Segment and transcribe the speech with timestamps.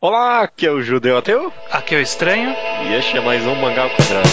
[0.00, 1.52] Olá, aqui é o Judeu Ateu.
[1.72, 2.54] Aqui é o Estranho.
[2.86, 4.28] E este é mais um Mangá ao Quadrado.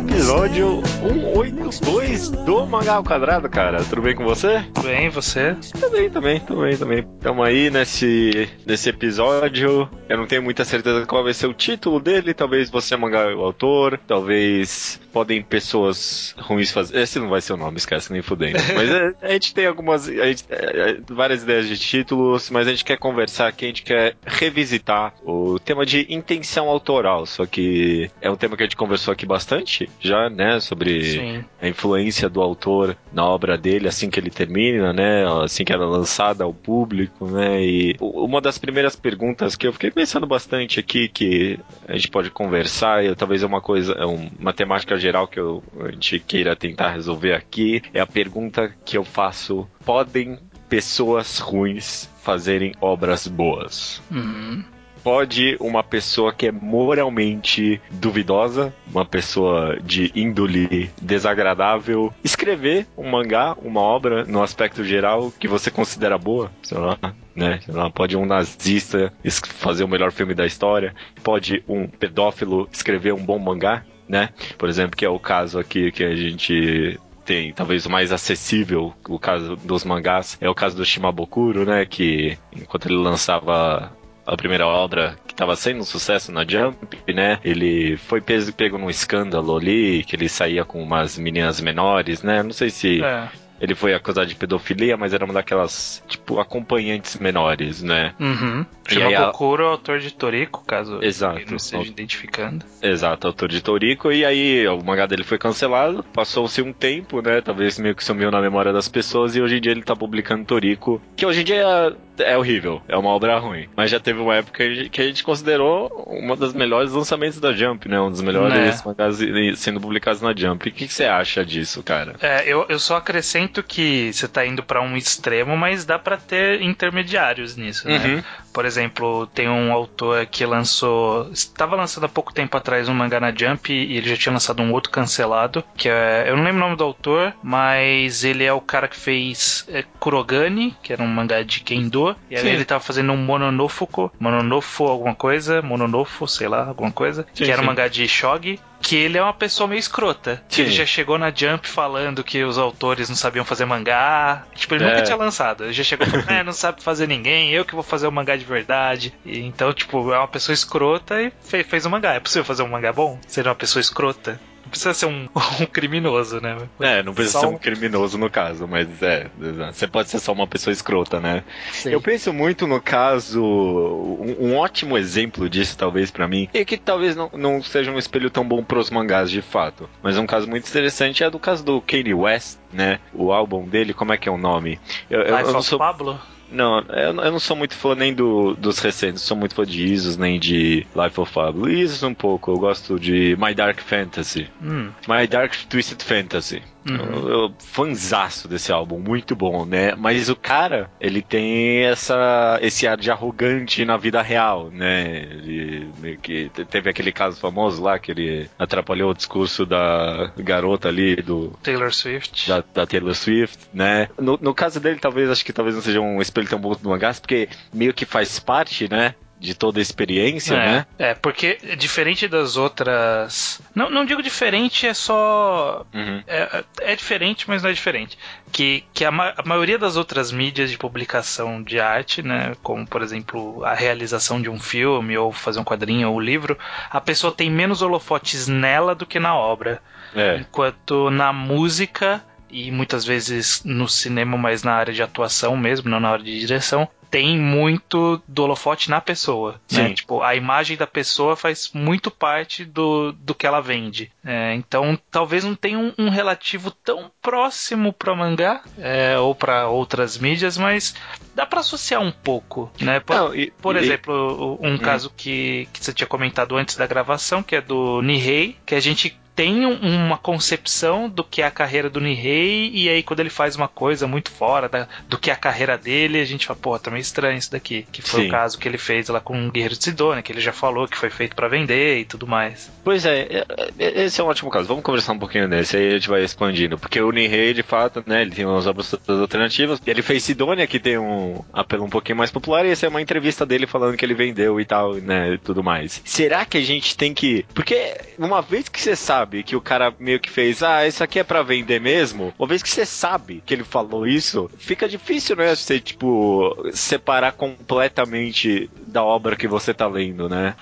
[0.00, 3.84] Episódio 182 do Mangá ao Quadrado, cara.
[3.84, 4.64] Tudo bem com você?
[4.74, 5.54] Tudo bem, você?
[5.78, 7.06] Também, também, também, também.
[7.20, 9.90] Tamo aí nesse, nesse episódio.
[10.08, 12.32] Eu não tenho muita certeza qual vai ser o título dele.
[12.32, 14.00] Talvez você é mangá o autor.
[14.06, 16.98] Talvez podem pessoas ruins fazer.
[16.98, 18.58] Esse não vai ser o nome, esquece, nem fudendo.
[18.74, 20.06] Mas é, a, gente tem algumas.
[20.06, 23.82] Gente, é, é, várias ideias de títulos, mas a gente quer conversar aqui, a gente
[23.82, 27.26] quer revisitar o tema de intenção autoral.
[27.26, 30.60] Só que é um tema que a gente conversou aqui bastante já, né?
[30.60, 31.44] Sobre Sim.
[31.60, 35.24] a influência do autor na obra dele assim que ele termina, né?
[35.42, 37.62] Assim que ela é lançada ao público, né?
[37.62, 42.30] E uma das primeiras perguntas que eu fiquei pensando bastante aqui, que a gente pode
[42.30, 46.56] conversar, e talvez é uma coisa, é uma temática geral que eu, a gente queira
[46.56, 54.00] tentar resolver aqui, é a pergunta que eu faço: podem pessoas ruins fazerem obras boas?
[54.10, 54.64] Uhum.
[55.02, 63.56] Pode uma pessoa que é moralmente duvidosa, uma pessoa de índole desagradável, escrever um mangá,
[63.62, 66.50] uma obra, no aspecto geral, que você considera boa?
[66.62, 66.98] Sei lá,
[67.34, 67.60] né?
[67.94, 69.12] Pode um nazista
[69.46, 74.30] fazer o melhor filme da história, pode um pedófilo escrever um bom mangá, né?
[74.58, 78.92] Por exemplo, que é o caso aqui que a gente tem talvez o mais acessível,
[79.08, 81.86] o caso dos mangás, é o caso do Shimabukuro, né?
[81.86, 83.92] Que enquanto ele lançava
[84.26, 87.38] a primeira obra que estava sendo um sucesso na Jump, né?
[87.44, 92.42] Ele foi pego num escândalo ali, que ele saía com umas meninas menores, né?
[92.42, 93.28] Não sei se É.
[93.60, 98.14] ele foi acusado de pedofilia, mas era uma daquelas, tipo, acompanhantes menores, né?
[98.18, 98.64] Uhum.
[98.88, 101.38] Aí a- Shimabukuro, autor de Toriko, caso Exato.
[101.38, 102.64] ele não esteja identificando.
[102.82, 107.40] Exato, autor de Toriko, e aí o mangá dele foi cancelado, passou-se um tempo, né?
[107.40, 110.44] Talvez meio que sumiu na memória das pessoas, e hoje em dia ele tá publicando
[110.44, 113.68] Toriko, que hoje em dia é, é horrível, é uma obra ruim.
[113.76, 117.88] Mas já teve uma época que a gente considerou uma das melhores lançamentos da Jump,
[117.88, 118.00] né?
[118.00, 118.82] Um dos melhores Né.
[118.84, 119.18] mangás
[119.58, 120.68] sendo publicados na Jump.
[120.68, 122.16] O que, que você acha disso, cara?
[122.20, 126.16] É, eu, eu só acrescento que você tá indo pra um extremo, mas dá pra
[126.16, 127.98] ter intermediários nisso, né?
[127.98, 128.22] Uhum.
[128.52, 131.30] Por exemplo, tem um autor que lançou.
[131.32, 134.62] Estava lançando há pouco tempo atrás um mangá na Jump e ele já tinha lançado
[134.62, 135.64] um outro cancelado.
[135.76, 136.24] Que é.
[136.28, 139.84] Eu não lembro o nome do autor, mas ele é o cara que fez é,
[139.98, 142.16] Kurogani, que era um mangá de Kendo.
[142.28, 142.48] E aí Sim.
[142.48, 144.12] ele tava fazendo um Mononofuko.
[144.18, 145.62] Mononofo alguma coisa.
[145.62, 147.26] Mononofo, sei lá, alguma coisa.
[147.32, 147.66] Sim, que era um sim.
[147.66, 148.58] mangá de Shogi.
[148.82, 150.42] Que ele é uma pessoa meio escrota.
[150.56, 154.44] Ele já chegou na Jump falando que os autores não sabiam fazer mangá.
[154.54, 154.88] Tipo, ele É.
[154.90, 155.64] nunca tinha lançado.
[155.64, 158.36] Ele já chegou falando, é, não sabe fazer ninguém, eu que vou fazer o mangá
[158.36, 159.12] de verdade.
[159.24, 162.14] E, então, tipo, é uma pessoa escrota e fe- fez um mangá.
[162.14, 163.18] É possível fazer um mangá bom?
[163.26, 164.40] Ser uma pessoa escrota?
[164.70, 165.28] Não precisa ser um,
[165.60, 166.56] um criminoso, né?
[166.78, 169.26] É, não precisa Só ser um- criminoso no caso, mas é,
[169.72, 171.42] você pode ser só uma pessoa escrota, né?
[171.72, 171.90] Sim.
[171.90, 176.76] Eu penso muito no caso, um, um ótimo exemplo disso, talvez, pra mim, e que
[176.76, 179.88] talvez não, não seja um espelho tão bom pros mangás de fato.
[180.02, 183.00] Mas um caso muito interessante é do caso do Kanye West, né?
[183.12, 184.78] O álbum dele, como é que é o nome?
[185.10, 185.78] Eu, eu- Life eu não of sou.
[185.78, 186.20] Pablo?
[186.50, 189.84] Não, eu, eu não sou muito fã nem do, dos recentes, sou muito fã de
[189.84, 191.70] Isus, nem de Life of Pablo.
[191.70, 194.48] Isus um pouco, eu gosto de My Dark Fantasy.
[194.62, 194.90] Hum.
[195.08, 196.62] My Dark Twisted Fantasy.
[196.88, 196.96] Uhum.
[196.96, 199.94] Eu, eu fanzaço desse álbum, muito bom, né?
[199.96, 205.22] Mas o cara, ele tem essa, esse ar de arrogante na vida real, né?
[205.22, 210.32] Ele meio que te- teve aquele caso famoso lá que ele atrapalhou o discurso da
[210.38, 212.48] garota ali do Taylor Swift.
[212.48, 214.08] da, da Taylor Swift, né?
[214.18, 216.88] No, no caso dele, talvez acho que talvez não seja um espelho tão bom do
[216.88, 219.14] mangás, porque meio que faz parte, né?
[219.40, 220.86] De toda a experiência, é, né?
[220.98, 223.58] é, porque diferente das outras.
[223.74, 225.86] Não, não digo diferente, é só.
[225.94, 226.22] Uhum.
[226.26, 228.18] É, é diferente, mas não é diferente.
[228.52, 232.86] Que, que a, ma- a maioria das outras mídias de publicação de arte, né, como
[232.86, 236.58] por exemplo a realização de um filme, ou fazer um quadrinho ou um livro,
[236.90, 239.80] a pessoa tem menos holofotes nela do que na obra.
[240.14, 240.36] É.
[240.36, 246.00] Enquanto na música, e muitas vezes no cinema, mas na área de atuação mesmo, não
[246.00, 249.60] na área de direção, tem muito do holofote na pessoa.
[249.72, 249.88] né?
[249.88, 249.94] Sim.
[249.94, 254.12] Tipo, a imagem da pessoa faz muito parte do, do que ela vende.
[254.24, 259.66] É, então, talvez não tenha um, um relativo tão próximo para mangá é, ou para
[259.66, 260.94] outras mídias, mas
[261.34, 263.00] dá para associar um pouco, né?
[263.00, 266.86] Por, Não, e- por e- exemplo, um caso que, que você tinha comentado antes da
[266.86, 271.50] gravação, que é do Nihei, que a gente tem uma concepção do que é a
[271.50, 275.30] carreira do Nihei, e aí quando ele faz uma coisa muito fora da, do que
[275.30, 277.86] é a carreira dele, a gente fala, pô, tá meio estranho isso daqui.
[277.90, 278.28] Que foi Sim.
[278.28, 280.86] o caso que ele fez lá com o Guerreiro de Sidonia, que ele já falou
[280.86, 282.70] que foi feito para vender e tudo mais.
[282.84, 283.46] Pois é, é,
[283.78, 284.68] é, esse é um ótimo caso.
[284.68, 286.76] Vamos conversar um pouquinho desse, aí a gente vai expandindo.
[286.76, 289.80] Porque o Nihei, de fato, né, ele tem umas obras alternativas.
[289.86, 293.00] Ele fez Sidonia, que tem um apelo um pouquinho mais popular, e essa é uma
[293.00, 296.02] entrevista dele falando que ele vendeu e tal, né, e tudo mais.
[296.04, 297.46] Será que a gente tem que...
[297.54, 301.18] Porque uma vez que você sabe que o cara meio que fez, ah, isso aqui
[301.18, 305.36] é para vender mesmo, uma vez que você sabe que ele falou isso, fica difícil,
[305.36, 310.54] né, você, tipo, separar completamente da obra que você tá lendo, né?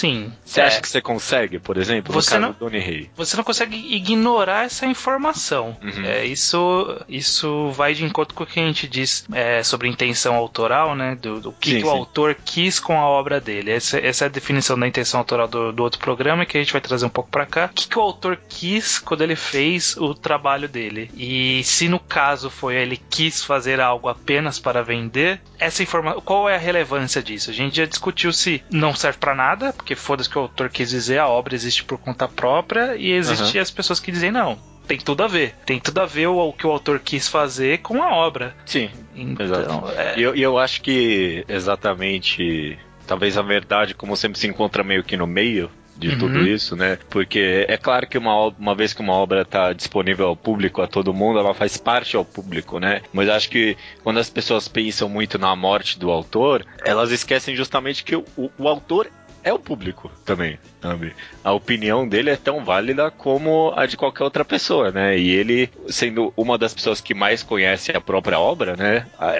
[0.00, 0.32] Sim.
[0.42, 0.64] Você é.
[0.64, 3.10] acha que você consegue, por exemplo, você no caso não, do Rei?
[3.16, 5.76] Você não consegue ignorar essa informação.
[5.82, 6.04] Uhum.
[6.06, 10.34] É, isso, isso vai de encontro com o que a gente diz é, sobre intenção
[10.34, 11.18] autoral, né?
[11.20, 13.72] Do, do que, sim, que o autor quis com a obra dele.
[13.72, 16.72] Essa, essa, é a definição da intenção autoral do, do outro programa que a gente
[16.72, 17.66] vai trazer um pouco para cá.
[17.66, 21.10] O que, que o autor quis quando ele fez o trabalho dele?
[21.14, 26.48] E se no caso foi ele quis fazer algo apenas para vender, essa informação, qual
[26.48, 27.50] é a relevância disso?
[27.50, 30.90] A gente já discutiu se não serve para nada, porque foda-se que o autor quis
[30.90, 33.62] dizer, a obra existe por conta própria, e existem uhum.
[33.62, 34.58] as pessoas que dizem não.
[34.86, 35.54] Tem tudo a ver.
[35.64, 38.56] Tem tudo a ver o, o que o autor quis fazer com a obra.
[38.66, 38.90] Sim.
[39.14, 39.88] Então, exato.
[39.96, 40.18] É...
[40.18, 42.76] E eu, eu acho que exatamente
[43.06, 45.70] talvez a verdade, como sempre se encontra meio que no meio,
[46.00, 46.18] de uhum.
[46.18, 46.98] tudo isso, né?
[47.10, 50.86] Porque é claro que uma, uma vez que uma obra está disponível ao público, a
[50.86, 53.02] todo mundo, ela faz parte ao público, né?
[53.12, 58.02] Mas acho que quando as pessoas pensam muito na morte do autor, elas esquecem justamente
[58.02, 58.24] que o,
[58.58, 59.10] o autor
[59.42, 61.12] é o público também, sabe?
[61.44, 65.18] A opinião dele é tão válida como a de qualquer outra pessoa, né?
[65.18, 69.06] E ele, sendo uma das pessoas que mais conhece a própria obra, né?
[69.18, 69.32] A,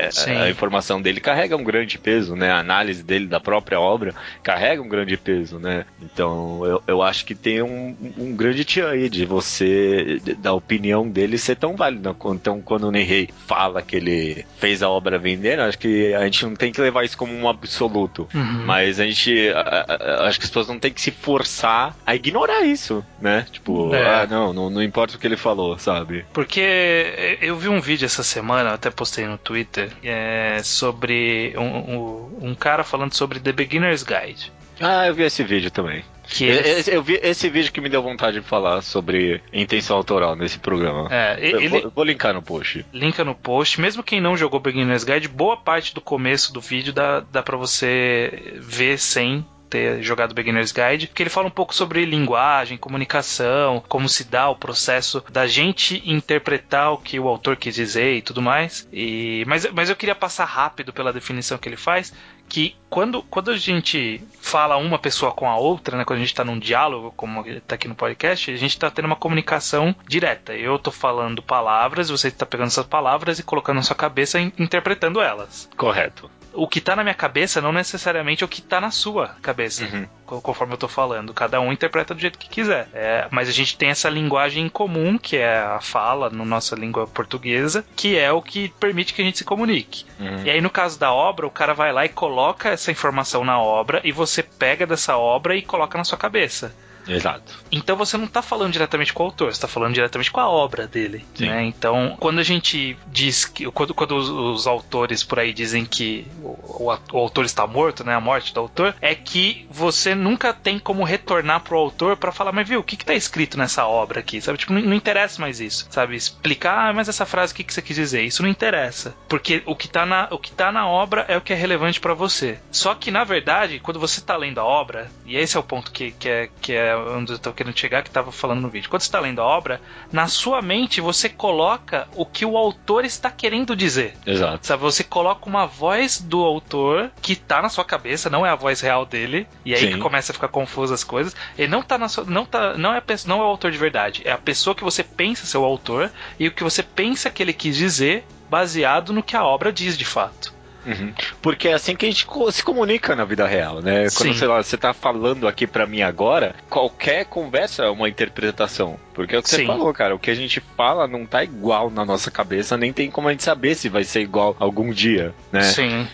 [0.44, 2.50] a, informação dele carrega um grande peso, né?
[2.50, 5.84] A análise dele da própria obra carrega um grande peso, né?
[6.00, 11.08] Então, eu, eu acho que tem um, um grande tchan aí de você, da opinião
[11.08, 12.14] dele ser tão válida.
[12.26, 16.44] Então, quando o Nihei fala que ele fez a obra vender, acho que a gente
[16.44, 18.28] não tem que levar isso como um absoluto.
[18.34, 18.64] Uhum.
[18.66, 23.04] Mas a gente acho que as pessoas não têm que se forçar a ignorar isso,
[23.20, 23.46] né?
[23.52, 24.04] Tipo, é.
[24.04, 26.24] ah, não, não, não importa o que ele falou, sabe?
[26.32, 32.38] Porque eu vi um vídeo essa semana, até postei no Twitter, é, sobre um, um,
[32.50, 34.52] um cara falando sobre The Beginner's Guide.
[34.80, 36.02] Ah, eu vi esse vídeo também.
[36.26, 36.82] Que ele...
[36.88, 41.06] eu, vi esse vídeo que me deu vontade de falar sobre intenção autoral nesse programa.
[41.12, 41.66] É, ele...
[41.66, 42.84] eu, vou, vou linkar no post.
[42.92, 43.80] Linka no post.
[43.80, 47.56] Mesmo quem não jogou Beginner's Guide, boa parte do começo do vídeo dá, dá pra
[47.56, 53.82] você ver sem ter jogado Beginner's Guide, que ele fala um pouco sobre linguagem, comunicação,
[53.88, 58.22] como se dá o processo da gente interpretar o que o autor quis dizer e
[58.22, 58.88] tudo mais.
[58.92, 62.12] E, mas, mas eu queria passar rápido pela definição que ele faz,
[62.48, 66.32] que quando, quando a gente fala uma pessoa com a outra, né, quando a gente
[66.32, 70.52] está num diálogo, como está aqui no podcast, a gente está tendo uma comunicação direta.
[70.52, 74.52] Eu estou falando palavras, você está pegando essas palavras e colocando na sua cabeça e
[74.58, 75.70] interpretando elas.
[75.76, 79.36] Correto o que tá na minha cabeça não necessariamente é o que tá na sua
[79.42, 80.40] cabeça, uhum.
[80.40, 81.32] conforme eu tô falando.
[81.34, 82.88] Cada um interpreta do jeito que quiser.
[82.92, 86.74] É, mas a gente tem essa linguagem em comum, que é a fala na nossa
[86.74, 90.04] língua portuguesa, que é o que permite que a gente se comunique.
[90.18, 90.44] Uhum.
[90.44, 93.60] E aí, no caso da obra, o cara vai lá e coloca essa informação na
[93.60, 96.74] obra e você pega dessa obra e coloca na sua cabeça.
[97.06, 97.58] Exato.
[97.70, 100.48] Então você não está falando diretamente com o autor, você está falando diretamente com a
[100.48, 101.24] obra dele.
[101.38, 101.64] Né?
[101.64, 103.70] Então, quando a gente diz que.
[103.70, 108.04] Quando, quando os, os, autores por aí dizem que o, o, o, autor está morto,
[108.04, 108.14] né?
[108.14, 112.52] A morte do autor, é que você nunca tem como retornar pro autor para falar,
[112.52, 114.40] mas viu, o que, está escrito nessa obra aqui?
[114.40, 114.58] Sabe?
[114.58, 115.86] Tipo, não, não, interessa mais isso.
[115.90, 116.16] Sabe?
[116.16, 118.22] Explicar, ah, mas essa frase, o que, que você quis dizer?
[118.22, 119.14] Isso não interessa.
[119.28, 122.00] Porque o que está na, o que tá na obra é o que é relevante
[122.00, 122.58] para você.
[122.70, 125.90] Só que, na verdade, quando você está lendo a obra, e esse é o ponto
[125.90, 128.90] que, que, é, que é onde eu tô querendo chegar, que estava falando no vídeo.
[128.90, 129.80] Quando você está lendo a obra,
[130.12, 134.14] na sua mente você coloca o que o autor está querendo dizer.
[134.26, 134.66] Exato.
[134.66, 138.54] Sabe, você coloca uma voz do autor que está na sua cabeça, não é a
[138.54, 139.92] voz real dele, e aí Sim.
[139.92, 141.34] que começa a ficar confuso as coisas.
[141.56, 144.22] Ele não tá na sua, não tá, não é não é o autor de verdade,
[144.24, 147.42] é a pessoa que você pensa ser o autor e o que você pensa que
[147.42, 150.59] ele quis dizer baseado no que a obra diz de fato.
[150.86, 151.12] Uhum.
[151.42, 154.06] Porque é assim que a gente se comunica na vida real, né?
[154.16, 158.98] Quando, sei lá, você tá falando aqui para mim agora, qualquer conversa é uma interpretação.
[159.14, 159.56] Porque é o que Sim.
[159.58, 160.14] você falou, cara.
[160.14, 163.32] O que a gente fala não tá igual na nossa cabeça, nem tem como a
[163.32, 165.62] gente saber se vai ser igual algum dia, né?
[165.62, 166.08] Sim.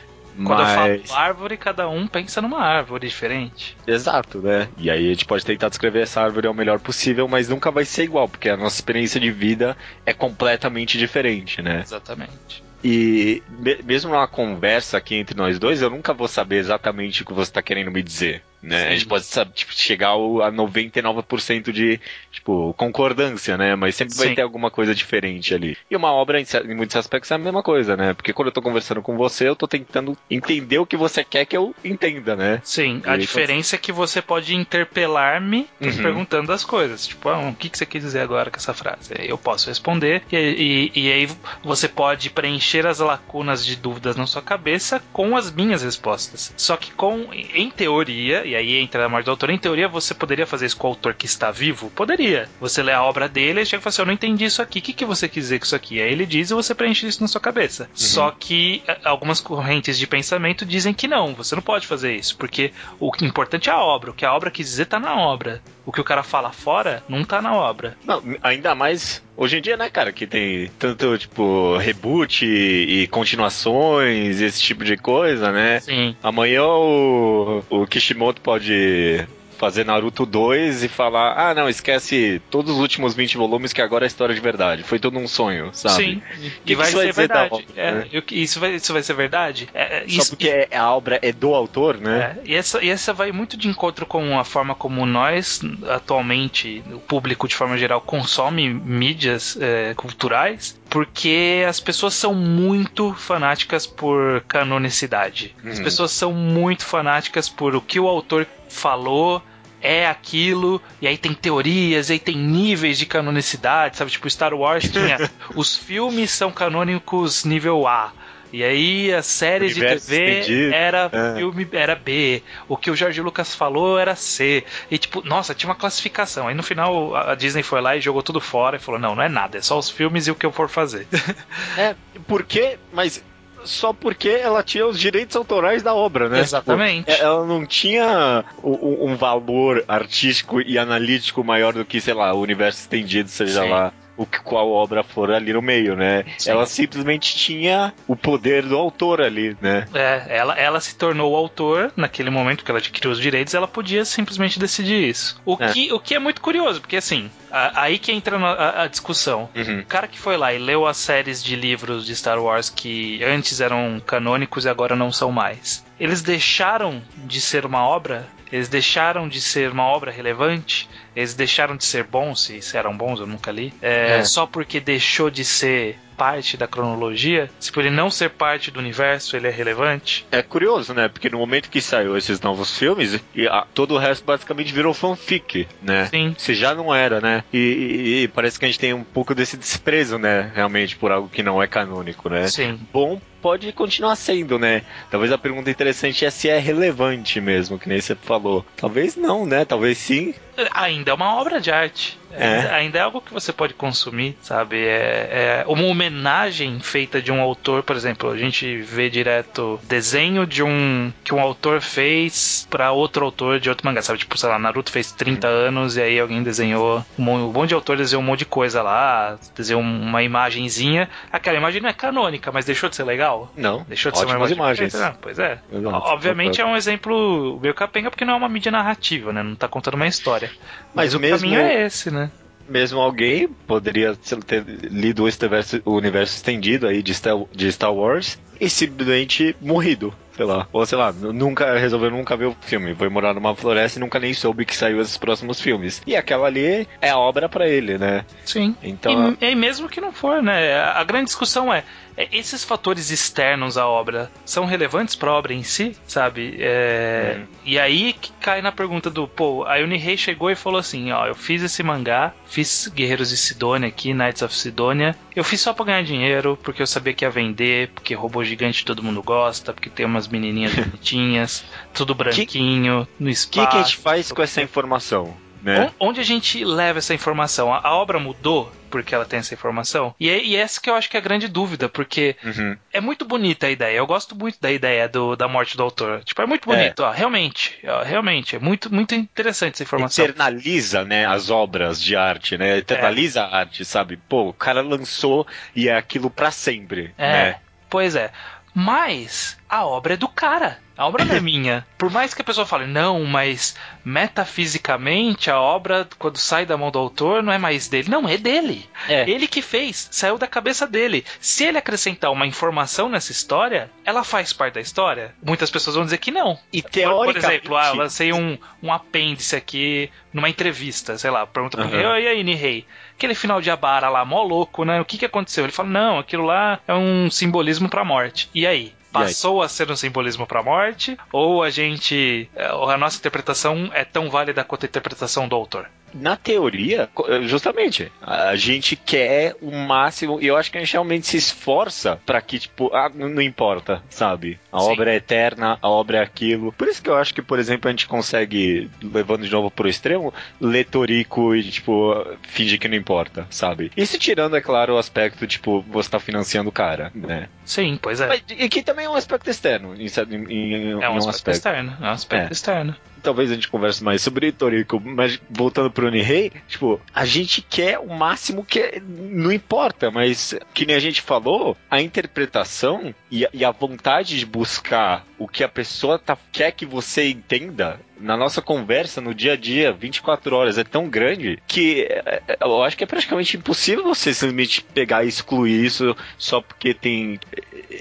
[0.44, 1.00] Quando Mas...
[1.00, 3.76] eu falo árvore, cada um pensa numa árvore diferente.
[3.86, 4.68] Exato, né?
[4.76, 7.84] E aí a gente pode tentar descrever essa árvore ao melhor possível, mas nunca vai
[7.84, 11.80] ser igual, porque a nossa experiência de vida é completamente diferente, né?
[11.82, 12.65] Exatamente.
[12.84, 13.42] E
[13.84, 17.50] mesmo numa conversa aqui entre nós dois, eu nunca vou saber exatamente o que você
[17.50, 18.80] está querendo me dizer né?
[18.80, 18.86] Sim.
[18.86, 22.00] A gente pode sabe, tipo, chegar a 99% de,
[22.32, 23.76] tipo, concordância, né?
[23.76, 24.34] Mas sempre vai Sim.
[24.34, 25.76] ter alguma coisa diferente ali.
[25.90, 28.12] E uma obra, em, muitos aspectos, é a mesma coisa, né?
[28.12, 31.44] Porque quando eu tô conversando com você, eu tô tentando entender o que você quer
[31.44, 32.60] que eu entenda, né?
[32.64, 36.02] Sim, e a diferença é que você pode interpelar-me uhum.
[36.02, 37.06] perguntando as coisas.
[37.06, 39.14] Tipo, ah, o que, que você quis dizer agora com essa frase?
[39.18, 41.28] Eu posso responder, e, e, e aí
[41.62, 46.52] você pode preencher as lacunas de dúvidas na sua cabeça com as minhas respostas.
[46.56, 50.14] Só que com, em teoria, e aí entra a morte do autor, em teoria você
[50.14, 51.90] poderia fazer isso com o autor que está vivo?
[51.90, 52.48] Poderia.
[52.60, 54.78] Você lê a obra dele e chega e fala assim, eu não entendi isso aqui,
[54.78, 56.00] o que, que você quis dizer com isso aqui?
[56.00, 57.84] Aí ele diz e você preenche isso na sua cabeça.
[57.84, 57.88] Uhum.
[57.94, 62.72] Só que algumas correntes de pensamento dizem que não, você não pode fazer isso, porque
[62.98, 65.62] o importante é a obra, o que a obra quis dizer tá na obra.
[65.86, 67.96] O que o cara fala fora não tá na obra.
[68.04, 73.06] Não, ainda mais Hoje em dia, né, cara, que tem tanto, tipo, reboot e, e
[73.06, 75.78] continuações, esse tipo de coisa, né?
[75.80, 76.16] Sim.
[76.22, 82.80] Amanhã o, o Kishimoto pode fazer Naruto 2 e falar: ah, não, esquece todos os
[82.80, 84.82] últimos 20 volumes que agora é história de verdade.
[84.82, 85.94] Foi todo um sonho, sabe?
[85.96, 86.22] Sim,
[86.64, 87.66] e, vai, ser verdade.
[87.76, 88.06] é, né?
[88.30, 89.68] isso, vai, isso vai ser verdade?
[89.74, 92.38] É, Só isso, porque a obra é do autor, né?
[92.44, 96.82] É, e, essa, e essa vai muito de encontro com a forma como nós, atualmente,
[96.92, 103.86] o público de forma geral, consome mídias é, culturais, porque as pessoas são muito fanáticas
[103.86, 105.54] por canonicidade.
[105.64, 105.84] As uhum.
[105.84, 109.42] pessoas são muito fanáticas por o que o autor falou
[109.80, 114.10] é aquilo, e aí tem teorias, e aí tem níveis de canonicidade, sabe?
[114.10, 115.30] Tipo, Star Wars tinha.
[115.54, 118.12] os filmes são canônicos nível A.
[118.52, 121.36] E aí as séries de TV era é.
[121.36, 122.42] filme era B.
[122.68, 124.64] O que o George Lucas falou era C.
[124.90, 126.48] E tipo, nossa, tinha uma classificação.
[126.48, 129.22] Aí no final a Disney foi lá e jogou tudo fora e falou: "Não, não
[129.22, 131.06] é nada, é só os filmes e o que eu for fazer".
[131.76, 131.94] É,
[132.26, 133.22] porque, mas
[133.66, 136.40] só porque ela tinha os direitos autorais da obra, né?
[136.40, 137.10] Exatamente.
[137.10, 142.32] Tipo, ela não tinha um, um, valor artístico e analítico maior do que, sei lá,
[142.32, 143.68] o universo estendido, seja Sim.
[143.68, 146.24] lá o que qual obra for ali no meio, né?
[146.38, 146.50] Sim.
[146.50, 149.86] Ela simplesmente tinha o poder do autor ali, né?
[149.94, 153.68] É, ela, ela se tornou o autor naquele momento que ela adquiriu os direitos, ela
[153.68, 155.40] podia simplesmente decidir isso.
[155.44, 155.72] O, é.
[155.72, 159.48] que, o que é muito curioso, porque assim, a, aí que entra a, a discussão.
[159.54, 159.80] Uhum.
[159.80, 163.22] O cara que foi lá e leu as séries de livros de Star Wars que
[163.24, 165.84] antes eram canônicos e agora não são mais.
[165.98, 168.26] Eles deixaram de ser uma obra?
[168.52, 173.18] Eles deixaram de ser uma obra relevante, eles deixaram de ser bons, se eram bons,
[173.18, 174.24] eu nunca li, é, é.
[174.24, 178.80] só porque deixou de ser parte da cronologia, se por ele não ser parte do
[178.80, 180.26] universo, ele é relevante.
[180.30, 181.08] É curioso, né?
[181.08, 184.94] Porque no momento que saiu esses novos filmes, e a, todo o resto basicamente virou
[184.94, 186.06] fanfic, né?
[186.06, 186.34] Sim.
[186.38, 187.44] Se já não era, né?
[187.52, 190.50] E, e, e, parece que a gente tem um pouco desse desprezo, né?
[190.54, 192.46] Realmente, por algo que não é canônico, né?
[192.48, 192.78] Sim.
[192.92, 194.82] Bom pode continuar sendo, né?
[195.08, 198.66] Talvez a pergunta interessante é se é relevante mesmo, que nem você falou.
[198.76, 199.64] Talvez não, né?
[199.64, 200.34] Talvez sim.
[200.72, 202.18] Ainda é uma obra de arte.
[202.32, 202.68] É.
[202.74, 204.76] Ainda é algo que você pode consumir, sabe?
[204.76, 210.46] É, é, uma homenagem feita de um autor, por exemplo, a gente vê direto desenho
[210.46, 214.18] de um que um autor fez para outro autor de outro mangá, sabe?
[214.18, 217.96] Tipo, sei lá, Naruto fez 30 anos e aí alguém desenhou um monte de autor
[217.96, 221.08] desenhou um monte de coisa lá, desenhou uma imagenzinha.
[221.32, 223.50] Aquela imagem não é canônica, mas deixou de ser legal?
[223.56, 223.84] Não.
[223.88, 224.56] Deixou de ser uma imagem.
[224.56, 224.94] imagens.
[224.94, 225.58] Ah, pois é.
[225.72, 229.42] Obviamente é um exemplo meio capenga porque não é uma mídia narrativa, né?
[229.42, 230.45] Não tá contando uma história.
[230.94, 231.48] Mas, mas o mesmo...
[231.48, 232.30] caminho é esse, né?
[232.68, 237.94] mesmo alguém poderia ter lido o universo, o universo estendido aí de Star, de Star
[237.94, 242.94] Wars e simplesmente morrido sei lá, ou sei lá, nunca resolveu nunca ver o filme,
[242.94, 246.02] foi morar numa floresta e nunca nem soube que saiu esses próximos filmes.
[246.06, 248.24] E aquela ali é a obra para ele, né?
[248.44, 248.76] Sim.
[248.82, 250.78] Então, e, e mesmo que não for, né?
[250.80, 251.82] A grande discussão é
[252.16, 256.56] é, esses fatores externos à obra são relevantes para a obra em si, sabe?
[256.58, 257.46] É, hum.
[257.64, 261.26] E aí que cai na pergunta do, pô, a Unirei chegou e falou assim, ó,
[261.26, 265.74] eu fiz esse mangá, fiz Guerreiros de Sidônia aqui, Knights of Sidonia, eu fiz só
[265.74, 269.74] pra ganhar dinheiro, porque eu sabia que ia vender, porque robô gigante todo mundo gosta,
[269.74, 271.64] porque tem umas menininhas bonitinhas,
[271.94, 273.60] tudo branquinho, que, no espaço.
[273.60, 275.34] O que, que a gente faz com essa informação?
[275.66, 275.90] Né?
[275.98, 277.74] Onde a gente leva essa informação?
[277.74, 280.14] A, obra mudou porque ela tem essa informação?
[280.18, 282.76] E, é, e essa que eu acho que é a grande dúvida, porque uhum.
[282.92, 283.96] é muito bonita a ideia.
[283.96, 286.22] Eu gosto muito da ideia do, da morte do autor.
[286.22, 287.06] Tipo, é muito bonito, é.
[287.06, 287.76] ó, realmente.
[287.84, 290.24] Ó, realmente, é muito, muito interessante essa informação.
[290.24, 292.78] Eternaliza, né, as obras de arte, né?
[292.78, 293.42] Eternaliza é.
[293.42, 294.16] a arte, sabe?
[294.28, 297.32] Pô, o cara lançou e é aquilo para sempre, é.
[297.32, 297.56] né?
[297.90, 298.30] Pois é.
[298.78, 300.78] Mas a obra é do cara.
[300.98, 301.86] A obra não é minha.
[301.96, 306.90] Por mais que a pessoa fale, não, mas metafisicamente a obra, quando sai da mão
[306.90, 308.10] do autor, não é mais dele.
[308.10, 308.86] Não, é dele.
[309.08, 309.28] É.
[309.28, 311.24] Ele que fez, saiu da cabeça dele.
[311.40, 315.34] Se ele acrescentar uma informação nessa história, ela faz parte da história?
[315.42, 316.58] Muitas pessoas vão dizer que não.
[316.70, 317.40] E teoricamente...
[317.40, 321.86] Por exemplo, ah, eu lancei um, um apêndice aqui numa entrevista, sei lá, pergunta pra
[321.86, 321.92] uhum.
[321.92, 322.86] mim, e aí, Nihei?
[323.16, 325.00] Aquele final de Abara lá, mó louco, né?
[325.00, 325.64] O que que aconteceu?
[325.64, 328.50] Ele fala, não, aquilo lá é um simbolismo pra morte.
[328.54, 328.92] E aí?
[329.20, 332.48] Passou a ser um simbolismo para a morte, ou a gente.
[332.54, 335.88] É, a nossa interpretação é tão válida quanto a interpretação do autor?
[336.14, 337.08] na teoria,
[337.42, 342.20] justamente, a gente quer o máximo, e eu acho que a gente realmente se esforça
[342.24, 344.58] para que, tipo, ah, não importa, sabe?
[344.72, 344.92] A Sim.
[344.92, 346.72] obra é eterna, a obra é aquilo.
[346.72, 349.88] Por isso que eu acho que, por exemplo, a gente consegue, levando de novo pro
[349.88, 353.90] extremo, ler Torico e, tipo, fingir que não importa, sabe?
[353.96, 357.48] Isso tirando, é claro, o aspecto, tipo, você tá financiando o cara, né?
[357.64, 358.40] Sim, pois é.
[358.50, 361.56] e que também é um aspecto externo, em, em, em é um, um aspecto, aspecto,
[361.56, 362.52] externo, é um aspecto é.
[362.52, 362.96] externo
[363.26, 367.98] talvez a gente converse mais sobre Toriko, mas voltando pro Nihei, tipo, a gente quer
[367.98, 373.50] o máximo que não importa, mas que nem a gente falou, a interpretação e a,
[373.52, 378.36] e a vontade de buscar o que a pessoa tá, quer que você entenda na
[378.36, 382.82] nossa conversa, no dia a dia, 24 horas, é tão grande que é, é, eu
[382.82, 387.38] acho que é praticamente impossível você simplesmente pegar e excluir isso só porque tem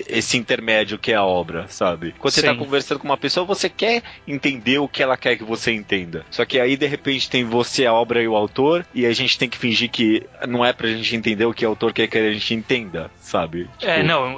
[0.08, 2.14] esse intermédio que é a obra, sabe?
[2.18, 2.42] Quando Sim.
[2.42, 5.72] você tá conversando com uma pessoa, você quer entender o que ela quer que você
[5.72, 6.26] entenda.
[6.30, 9.38] Só que aí, de repente, tem você, a obra e o autor, e a gente
[9.38, 12.18] tem que fingir que não é pra gente entender o que o autor quer que
[12.18, 13.70] a gente entenda, sabe?
[13.78, 13.92] Tipo...
[13.92, 14.36] É, não,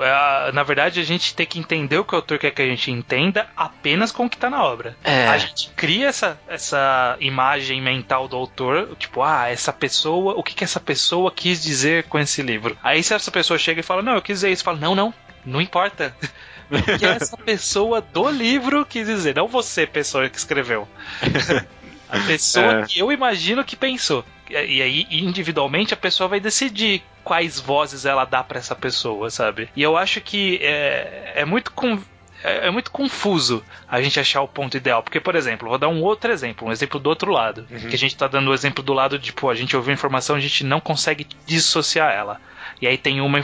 [0.53, 2.91] na verdade a gente tem que entender o que o autor quer que a gente
[2.91, 4.96] entenda apenas com o que tá na obra.
[5.03, 5.27] É.
[5.27, 10.55] A gente cria essa, essa imagem mental do autor, tipo, ah, essa pessoa, o que,
[10.55, 12.77] que essa pessoa quis dizer com esse livro?
[12.84, 15.13] Aí se essa pessoa chega e fala, não, eu quis dizer isso, fala, não, não,
[15.46, 16.15] não importa.
[16.69, 20.88] O que essa pessoa do livro quis dizer, não você, pessoa que escreveu.
[22.09, 22.86] A pessoa é.
[22.86, 24.24] que eu imagino que pensou.
[24.50, 29.69] E aí, individualmente, a pessoa vai decidir quais vozes ela dá para essa pessoa, sabe?
[29.75, 31.71] E eu acho que é, é muito.
[31.74, 32.00] Com,
[32.43, 35.03] é, é, muito confuso a gente achar o ponto ideal.
[35.03, 37.67] Porque, por exemplo, vou dar um outro exemplo, um exemplo do outro lado.
[37.69, 37.89] Uhum.
[37.89, 40.36] Que a gente tá dando o exemplo do lado de, tipo, a gente ouviu informação,
[40.36, 42.39] a gente não consegue dissociar ela.
[42.81, 43.41] E aí tem uma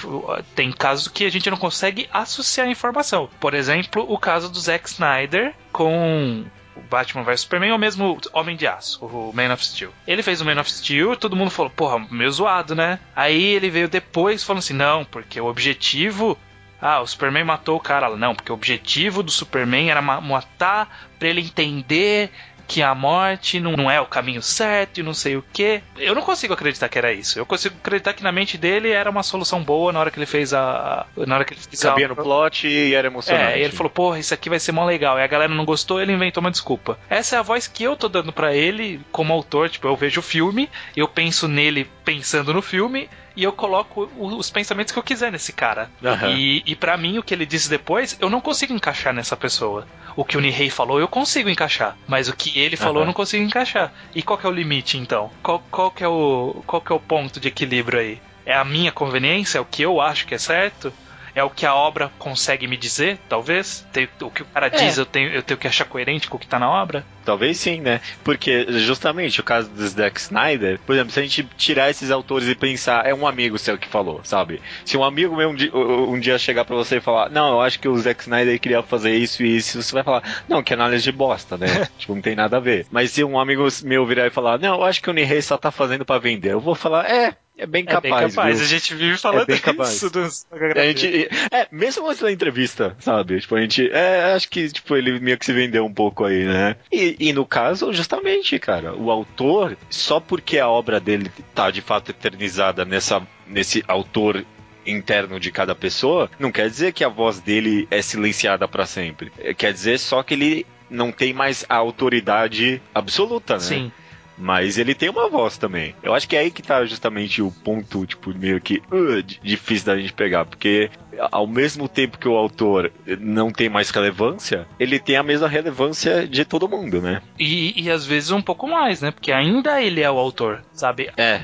[0.56, 3.30] tem casos que a gente não consegue associar a informação.
[3.40, 8.56] Por exemplo, o caso do Zack Snyder com o Batman vs Superman ou mesmo Homem
[8.56, 9.92] de Aço, o Man of Steel.
[10.08, 13.00] Ele fez o Man of Steel, todo mundo falou, porra, meio zoado, né?
[13.16, 16.38] Aí ele veio depois falando assim, não, porque o objetivo
[16.86, 18.14] ah, o Superman matou o cara.
[18.18, 22.30] Não, porque o objetivo do Superman era matar para ele entender
[22.68, 25.82] que a morte não, não é o caminho certo e não sei o que.
[25.98, 27.38] Eu não consigo acreditar que era isso.
[27.38, 30.26] Eu consigo acreditar que na mente dele era uma solução boa na hora que ele
[30.26, 31.06] fez a.
[31.16, 32.10] Na hora que ele fez Cabia a...
[32.10, 33.54] no plot e era emocionante.
[33.54, 35.18] É, e ele falou, porra, isso aqui vai ser mó legal.
[35.20, 36.98] E a galera não gostou, ele inventou uma desculpa.
[37.10, 39.70] Essa é a voz que eu tô dando para ele como autor.
[39.70, 44.50] Tipo, eu vejo o filme, eu penso nele pensando no filme e eu coloco os
[44.50, 45.90] pensamentos que eu quiser nesse cara.
[46.02, 46.36] Uhum.
[46.36, 49.88] E, e para mim, o que ele disse depois, eu não consigo encaixar nessa pessoa.
[50.16, 51.98] O que o Nihei falou, eu consigo encaixar.
[52.08, 53.02] Mas o que ele falou, uhum.
[53.02, 53.92] eu não consigo encaixar.
[54.14, 55.32] E qual que é o limite, então?
[55.42, 58.22] Qual, qual, que é o, qual que é o ponto de equilíbrio aí?
[58.46, 59.58] É a minha conveniência?
[59.58, 60.94] É o que eu acho que é certo?
[61.36, 63.86] É o que a obra consegue me dizer, talvez?
[64.22, 64.70] o que o cara é.
[64.70, 67.06] diz, eu tenho, eu tenho que achar coerente com o que tá na obra?
[67.26, 68.02] Talvez sim, né?
[68.24, 72.48] Porque justamente o caso do Zack Snyder, por exemplo, se a gente tirar esses autores
[72.48, 74.62] e pensar, é um amigo seu que falou, sabe?
[74.84, 77.62] Se um amigo meu um dia, um dia chegar para você e falar, não, eu
[77.62, 80.74] acho que o Zack Snyder queria fazer isso e isso, você vai falar, não, que
[80.74, 81.88] análise de bosta, né?
[81.98, 82.86] tipo, não tem nada a ver.
[82.92, 85.58] Mas se um amigo meu virar e falar, não, eu acho que o Nihei só
[85.58, 88.06] tá fazendo para vender, eu vou falar, é, é bem capaz.
[88.06, 88.66] É bem capaz, viu?
[88.66, 90.46] a gente vive falando é isso dos...
[90.52, 93.40] a gente, É, mesmo antes da entrevista, sabe?
[93.40, 93.90] Tipo, a gente.
[93.92, 96.76] É, acho que tipo, ele meio que se vendeu um pouco aí, né?
[96.92, 101.82] E, e no caso, justamente, cara, o autor, só porque a obra dele tá de
[101.82, 104.44] fato eternizada nessa, nesse autor
[104.86, 109.32] interno de cada pessoa, não quer dizer que a voz dele é silenciada para sempre.
[109.58, 113.60] Quer dizer só que ele não tem mais a autoridade absoluta, né?
[113.60, 113.92] Sim.
[114.38, 115.96] Mas ele tem uma voz também.
[116.02, 119.86] Eu acho que é aí que tá justamente o ponto, tipo, meio que uh, difícil
[119.86, 120.46] da gente pegar.
[120.46, 120.90] Porque
[121.32, 126.28] ao mesmo tempo que o autor não tem mais relevância, ele tem a mesma relevância
[126.28, 127.22] de todo mundo, né?
[127.40, 129.12] E, e às vezes um pouco mais, né?
[129.12, 131.12] Porque ainda ele é o autor, sabe?
[131.18, 131.42] É.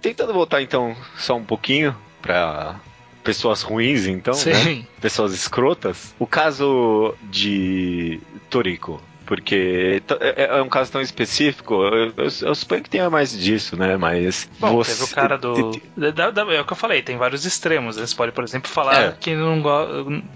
[0.00, 2.80] Tentando voltar então só um pouquinho pra
[3.22, 4.54] pessoas ruins, então, né?
[4.54, 4.78] Sim.
[4.80, 4.86] né?
[5.00, 6.14] Pessoas escrotas.
[6.18, 12.82] O caso de Toriko Porque é, é um caso tão específico, eu, eu, eu, suponho
[12.82, 13.96] que tenha mais disso, né?
[13.96, 14.48] Mas.
[14.58, 14.92] Bom, você...
[14.92, 15.80] teve o cara do.
[15.96, 17.96] Da, da, é o que eu falei, tem vários extremos.
[17.96, 19.16] Você pode, por exemplo, falar é.
[19.18, 19.62] que não,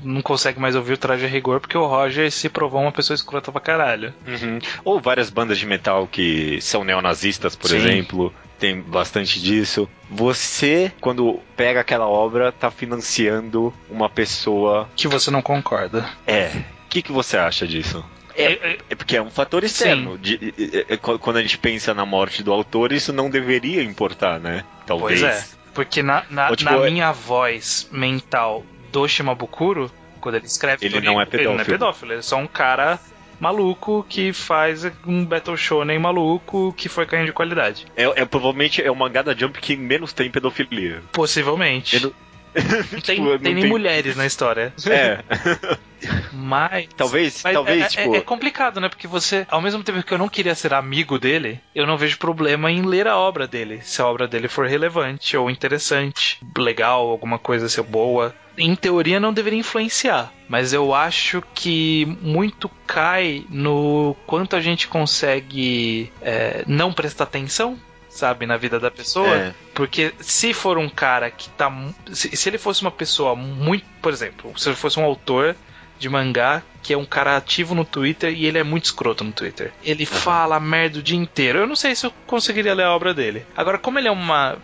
[0.03, 3.15] não consegue mais ouvir o traje a rigor porque o Roger se provou uma pessoa
[3.15, 4.15] escrota pra caralho.
[4.27, 4.59] Uhum.
[4.85, 7.77] Ou várias bandas de metal que são neonazistas, por Sim.
[7.77, 9.89] exemplo tem bastante disso.
[10.11, 14.89] Você, quando pega aquela obra, tá financiando uma pessoa.
[14.97, 16.09] Que você não concorda.
[16.27, 16.51] É.
[16.85, 18.05] O que, que você acha disso?
[18.37, 20.19] É, é, é, porque é um fator externo.
[20.19, 20.55] De,
[20.89, 24.65] é, é, quando a gente pensa na morte do autor, isso não deveria importar, né?
[24.87, 25.21] Talvez.
[25.21, 25.45] Pois é.
[25.73, 30.85] Porque na, na, tipo, na minha voz mental do Shimabukuro, quando ele escreve.
[30.85, 31.51] Ele não é pedófilo.
[31.51, 32.99] Ele não é pedófilo, ele é só um cara
[33.39, 37.87] maluco que faz um Battle Shonen maluco que foi caindo de qualidade.
[37.97, 41.03] É, é provavelmente é o mangá da Jump que menos tem pedofilia.
[41.13, 42.13] Possivelmente.
[42.93, 43.71] Não tem, tipo, tem nem tem...
[43.71, 44.73] mulheres na história.
[44.89, 45.19] É.
[46.33, 46.89] Mas.
[46.97, 47.83] Talvez, mas talvez.
[47.83, 48.15] É, tipo...
[48.15, 48.89] é, é, complicado, né?
[48.89, 52.19] Porque você, ao mesmo tempo que eu não queria ser amigo dele, eu não vejo
[52.19, 53.81] problema em ler a obra dele.
[53.83, 58.35] Se a obra dele for relevante ou interessante, legal, alguma coisa ser boa.
[58.59, 64.89] Em teoria não deveria influenciar, mas eu acho que muito cai no quanto a gente
[64.89, 67.79] consegue é, não prestar atenção
[68.17, 69.35] sabe, na vida da pessoa.
[69.35, 69.55] É.
[69.75, 71.73] Porque se for um cara que tá.
[72.13, 73.85] Se, se, ele fosse uma pessoa muito.
[74.01, 75.57] Por exemplo, se ele fosse um autor
[75.99, 79.33] de mangá que é um cara ativo no Twitter e ele é muito escroto no
[79.33, 79.73] Twitter.
[79.83, 80.19] Ele uhum.
[80.19, 81.59] fala merda o dia inteiro.
[81.59, 83.45] Eu não sei se eu conseguiria ler a obra dele.
[83.57, 84.57] Agora, como ele é uma.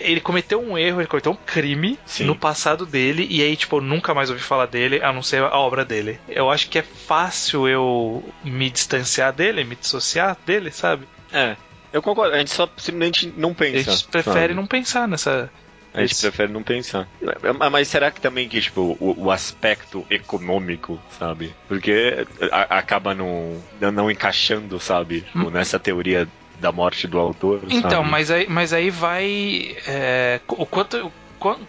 [0.00, 2.24] Ele cometeu um erro, ele cometeu um crime Sim.
[2.24, 5.44] no passado dele, e aí, tipo, eu nunca mais ouvi falar dele, a não ser
[5.44, 6.18] a obra dele.
[6.28, 11.06] Eu acho que é fácil eu me distanciar dele, me dissociar dele, sabe?
[11.32, 11.54] É.
[11.92, 13.90] Eu concordo, a gente só simplesmente não pensa.
[13.90, 14.54] A gente prefere sabe?
[14.54, 15.50] não pensar nessa.
[15.92, 17.08] A gente prefere não pensar.
[17.70, 21.52] Mas será que também que, tipo, o, o aspecto econômico, sabe?
[21.66, 23.60] Porque a, acaba não,
[23.92, 25.22] não encaixando, sabe?
[25.22, 25.50] Tipo, hum.
[25.50, 26.28] Nessa teoria
[26.60, 27.62] da morte do autor.
[27.68, 29.76] Então, mas aí, mas aí vai.
[29.86, 31.12] É, o quanto.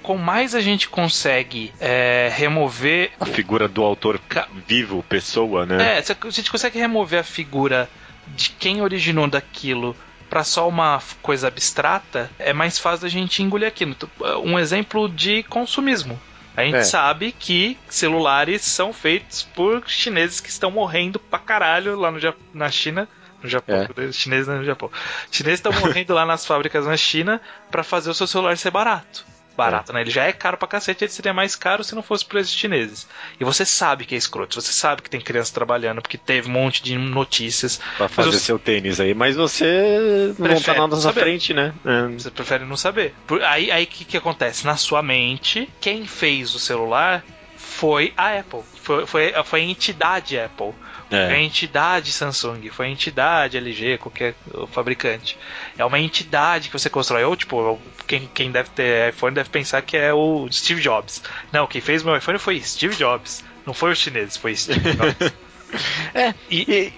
[0.03, 3.09] Com mais a gente consegue é, remover.
[3.17, 4.19] A figura do autor
[4.67, 5.97] vivo, pessoa, né?
[5.97, 7.89] É, se a gente consegue remover a figura
[8.35, 9.95] de quem originou daquilo
[10.31, 13.91] para só uma coisa abstrata, é mais fácil a gente engolir aquilo.
[13.91, 14.09] Então,
[14.45, 16.17] um exemplo de consumismo.
[16.55, 16.83] A gente é.
[16.83, 22.19] sabe que celulares são feitos por chineses que estão morrendo pra caralho lá no,
[22.53, 23.09] na China.
[23.43, 24.11] No Japão, é.
[24.13, 24.89] chineses no Japão.
[25.29, 29.25] Chineses estão morrendo lá nas fábricas na China para fazer o seu celular ser barato
[29.55, 29.95] barato, é.
[29.95, 30.01] né?
[30.01, 32.53] Ele já é caro pra cacete, ele seria mais caro se não fosse por esses
[32.53, 33.07] chineses.
[33.39, 36.53] E você sabe que é escroto, você sabe que tem criança trabalhando, porque teve um
[36.53, 37.79] monte de notícias.
[37.97, 38.39] Pra fazer você...
[38.39, 41.73] seu tênis aí, mas você não tá nada na frente, né?
[41.85, 42.07] É.
[42.13, 43.13] Você prefere não saber.
[43.47, 44.65] Aí o aí, que, que acontece?
[44.65, 47.23] Na sua mente, quem fez o celular
[47.57, 48.61] foi a Apple.
[48.81, 50.73] Foi, foi, foi a entidade Apple.
[51.11, 51.27] É.
[51.27, 54.33] Foi a entidade Samsung, foi a entidade LG, qualquer
[54.71, 55.37] fabricante.
[55.77, 57.23] É uma entidade que você constrói.
[57.25, 61.21] Ou, tipo, quem, quem deve ter iPhone deve pensar que é o Steve Jobs.
[61.51, 63.43] Não, quem fez meu iPhone foi Steve Jobs.
[63.65, 65.33] Não foi os chineses, foi Steve Jobs.
[66.15, 66.93] é, e, e,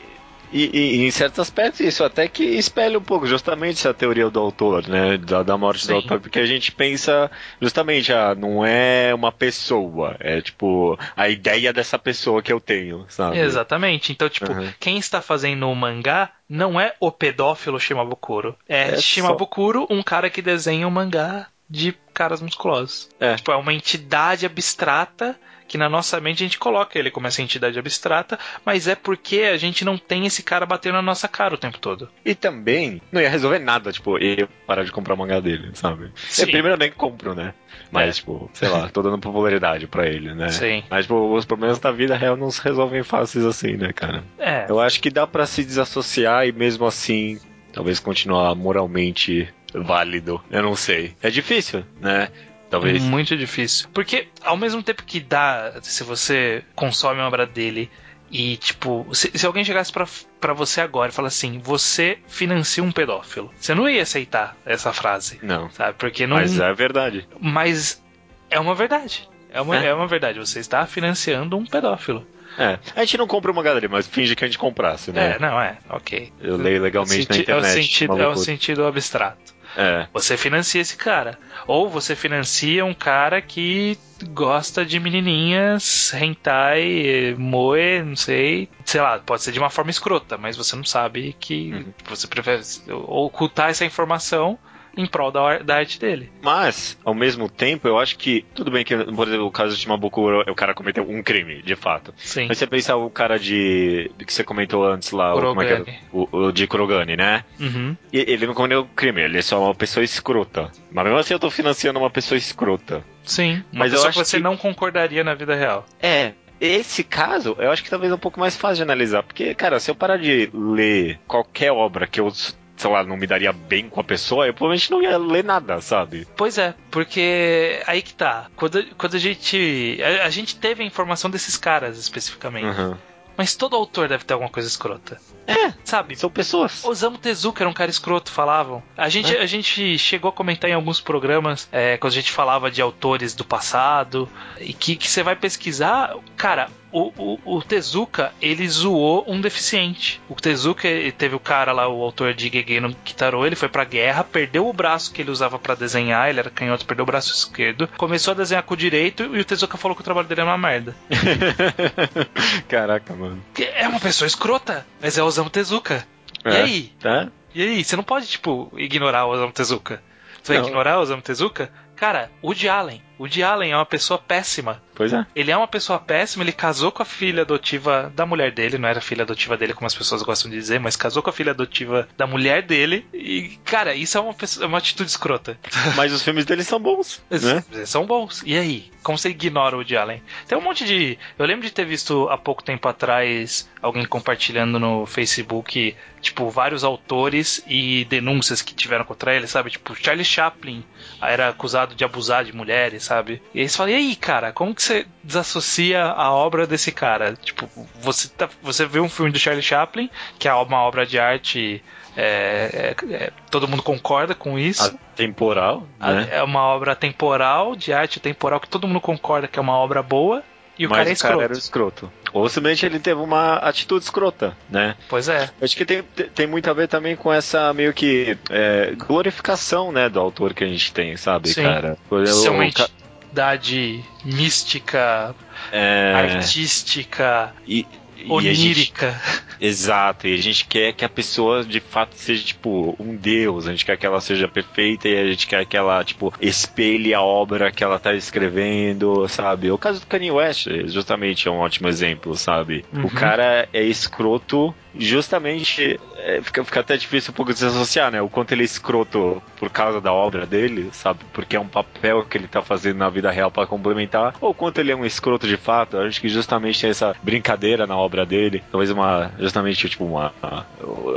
[0.54, 4.88] e, em certos aspectos isso até que espelha um pouco justamente essa teoria do autor,
[4.88, 5.18] né?
[5.18, 5.88] Da, da morte Sim.
[5.88, 7.30] do autor, porque a gente pensa
[7.62, 13.06] justamente, ah, não é uma pessoa, é tipo a ideia dessa pessoa que eu tenho,
[13.10, 13.39] sabe?
[13.39, 14.12] Exatamente.
[14.12, 14.72] Então, tipo, uhum.
[14.80, 18.56] quem está fazendo o mangá não é o pedófilo Shimabukuro.
[18.68, 19.94] É, é Shimabukuro, só...
[19.94, 23.10] um cara que desenha um mangá de caras musculosos.
[23.20, 23.36] É.
[23.36, 25.36] Tipo, é uma entidade abstrata
[25.74, 29.40] que na nossa mente a gente coloca ele como essa entidade abstrata, mas é porque
[29.40, 32.12] a gente não tem esse cara batendo na nossa cara o tempo todo.
[32.24, 36.12] E também não ia resolver nada, tipo, eu parar de comprar mangá dele, sabe?
[36.30, 36.44] Sim.
[36.44, 37.56] Eu primeiro nem compro, né?
[37.90, 38.12] Mas, é.
[38.12, 40.50] tipo, sei lá, tô dando popularidade pra ele, né?
[40.50, 40.84] Sim.
[40.92, 44.24] Mas, tipo, os problemas da vida real não se resolvem fáceis assim, né, cara?
[44.38, 44.68] É.
[44.70, 47.40] Eu acho que dá para se desassociar e mesmo assim,
[47.72, 50.40] talvez continuar moralmente válido.
[50.52, 51.16] Eu não sei.
[51.20, 52.30] É difícil, né?
[52.74, 53.04] Talvez.
[53.04, 53.88] Muito difícil.
[53.94, 57.90] Porque ao mesmo tempo que dá, se você consome uma obra dele
[58.32, 62.92] e, tipo, se, se alguém chegasse para você agora e falar assim, você financia um
[62.92, 65.40] pedófilo, você não ia aceitar essa frase.
[65.44, 65.70] Não.
[65.70, 65.96] Sabe?
[66.00, 66.38] Porque não.
[66.38, 67.28] Mas é verdade.
[67.40, 68.02] Mas
[68.50, 69.30] é uma verdade.
[69.52, 69.88] É uma, é.
[69.88, 70.40] é uma verdade.
[70.40, 72.26] Você está financiando um pedófilo.
[72.58, 72.80] É.
[72.96, 75.36] A gente não compra uma galeria, mas finge que a gente comprasse, né?
[75.36, 75.78] É, não, é.
[75.90, 76.32] Ok.
[76.40, 77.50] Eu leio legalmente na internet.
[77.50, 79.53] É o sentido, é o sentido abstrato.
[79.76, 80.08] É.
[80.14, 81.38] Você financia esse cara.
[81.68, 83.98] Ou você financia um cara que
[84.30, 88.70] gosta de menininhas, hentai, moe, não sei.
[88.86, 91.94] Sei lá, pode ser de uma forma escrota, mas você não sabe que uhum.
[92.06, 94.58] você prefere ocultar essa informação
[94.95, 96.32] em prol da, da arte dele.
[96.41, 98.45] Mas, ao mesmo tempo, eu acho que.
[98.53, 101.75] Tudo bem que, por exemplo, o caso de Shimabukuro, o cara cometeu um crime, de
[101.75, 102.13] fato.
[102.17, 102.47] Sim.
[102.47, 104.12] Mas você pensa o cara de.
[104.25, 105.99] que você comentou antes lá, o, como é que é?
[106.12, 107.43] O, o de Kurogane, né?
[107.60, 107.95] Uhum.
[108.12, 110.71] E ele não cometeu crime, ele é só uma pessoa escrota.
[110.91, 113.03] Mas mesmo assim eu tô financiando uma pessoa escrota.
[113.23, 115.86] Sim, Mas eu acho que você que- não concordaria na vida real.
[116.01, 116.34] É.
[116.62, 119.21] Esse caso, eu acho que talvez é um pouco mais fácil de analisar.
[119.23, 122.32] Porque, cara, se eu parar de ler qualquer obra que eu,
[122.76, 125.80] sei lá, não me daria bem com a pessoa, eu provavelmente não ia ler nada,
[125.82, 126.28] sabe?
[126.36, 128.48] Pois é, porque aí que tá.
[128.56, 130.00] Quando, quando a gente.
[130.02, 132.66] A, a gente teve a informação desses caras especificamente.
[132.80, 132.98] Uhum.
[133.36, 135.20] Mas todo autor deve ter alguma coisa escrota.
[135.48, 136.16] É, Sabe?
[136.16, 136.84] são pessoas.
[136.86, 138.84] Osamu Tezuka era um cara escroto, falavam.
[138.96, 142.70] A gente, a gente chegou a comentar em alguns programas, é, quando a gente falava
[142.70, 148.32] de autores do passado, e que, que você vai pesquisar, cara, o, o, o Tezuka,
[148.41, 150.21] ele zoou um deficiente.
[150.29, 153.84] O Tezuka, teve o cara lá, o autor de Gege no Kitaro, ele foi pra
[153.84, 157.34] guerra, perdeu o braço que ele usava pra desenhar, ele era canhoto, perdeu o braço
[157.34, 160.41] esquerdo, começou a desenhar com o direito, e o Tezuka falou que o trabalho dele
[160.41, 160.95] era uma merda.
[162.67, 163.41] Caraca, mano.
[163.75, 166.06] É uma pessoa escrota, mas é Osamu Tezuka.
[166.45, 166.62] E É.
[166.62, 166.91] aí?
[166.99, 167.29] Tá?
[167.56, 170.01] E aí, você não pode, tipo, ignorar o Osamu Tezuka.
[170.41, 170.67] Você vai Não.
[170.67, 171.71] ignorar o Osamu Tezuka?
[171.95, 173.01] Cara, o Woody Allen.
[173.17, 174.82] O Woody Allen é uma pessoa péssima.
[174.95, 175.26] Pois é.
[175.36, 178.88] Ele é uma pessoa péssima, ele casou com a filha adotiva da mulher dele, não
[178.88, 181.52] era filha adotiva dele, como as pessoas gostam de dizer, mas casou com a filha
[181.52, 183.08] adotiva da mulher dele.
[183.13, 185.58] E, cara, isso é uma, pessoa- é uma atitude escrota.
[185.95, 187.63] Mas os filmes deles são bons, né?
[187.86, 188.43] São bons.
[188.45, 188.91] E aí?
[189.02, 190.21] Como você ignora o Woody Allen?
[190.47, 191.17] Tem um monte de.
[191.38, 196.84] Eu lembro de ter visto há pouco tempo atrás alguém compartilhando no Facebook, tipo, vários
[196.86, 199.71] autores e denúncias que tiveram contra ele, sabe?
[199.71, 200.86] Tipo, Charlie Chaplin
[201.21, 203.42] era acusado de abusar de mulheres, sabe?
[203.54, 207.36] E aí você fala, e aí, cara, como que você desassocia a obra desse cara?
[207.36, 207.70] Tipo,
[208.02, 211.84] você, tá, você vê um filme do Charlie Chaplin, que é uma obra de arte.
[212.16, 214.96] é, é- é- todo mundo concorda com isso.
[215.13, 216.28] Atemporal, A- né?
[216.32, 220.04] É uma obra temporal, de arte temporal, que todo mundo concorda que é uma obra
[220.04, 220.44] boa,
[220.78, 221.44] e o Mas cara é o cara escroto.
[221.44, 222.12] era escroto.
[222.34, 224.96] Ou simplesmente ele teve uma atitude escrota, né?
[225.08, 225.50] Pois é.
[225.62, 226.02] Acho que tem,
[226.34, 230.64] tem muito a ver também com essa meio que é, glorificação, né, do autor que
[230.64, 231.64] a gente tem, sabe, Sim.
[231.64, 231.98] cara?
[232.12, 235.36] É uma entidade mística,
[235.72, 237.86] é, artística, e,
[238.24, 239.22] e a gente, onírica.
[239.60, 243.72] exato, e a gente quer que a pessoa de fato seja, tipo, um deus, a
[243.72, 247.22] gente quer que ela seja perfeita e a gente quer que ela, tipo, espelhe a
[247.22, 249.72] obra que ela tá escrevendo, sabe?
[249.72, 252.86] O caso do Kanye West, justamente, é um ótimo exemplo, sabe?
[252.94, 253.06] Uhum.
[253.06, 258.12] O cara é escroto justamente é, fica, fica até difícil um pouco de se associar,
[258.12, 258.21] né?
[258.21, 261.19] O quanto ele é escroto por causa da obra dele, sabe?
[261.34, 264.53] Porque é um papel que ele tá fazendo na vida real para complementar, ou o
[264.53, 265.97] quanto ele é um escroto de fato.
[265.97, 270.34] Eu acho que justamente tem essa brincadeira na obra dele, talvez uma, justamente, tipo, uma,
[270.41, 270.65] uma-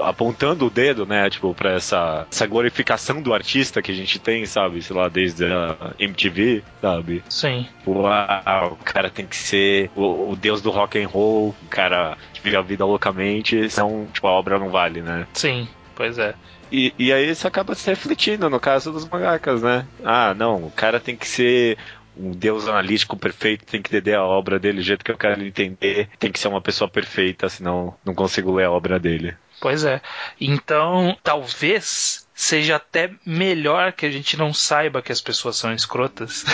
[0.09, 1.29] apontando o dedo, né?
[1.31, 4.83] Tipo, pra essa, essa glorificação do artista que a gente tem, sabe?
[4.83, 7.23] Sei lá, desde a MTV, sabe?
[7.29, 7.67] Sim.
[7.87, 12.17] Uau, o cara tem que ser o, o deus do rock and roll, o cara
[12.37, 15.27] que vive a vida loucamente, senão, tipo, a obra não vale, né?
[15.35, 15.69] Sim.
[15.95, 16.35] Pois é.
[16.71, 19.87] E, e aí isso acaba se refletindo no caso dos mangakas, né?
[20.05, 21.79] Ah, não, o cara tem que ser
[22.17, 25.45] um deus analítico perfeito, tem que entender a obra dele do jeito que eu quero
[25.45, 29.37] entender, tem que ser uma pessoa perfeita, senão não consigo ler a obra dele.
[29.61, 30.01] Pois é.
[30.41, 36.45] Então, talvez seja até melhor que a gente não saiba que as pessoas são escrotas.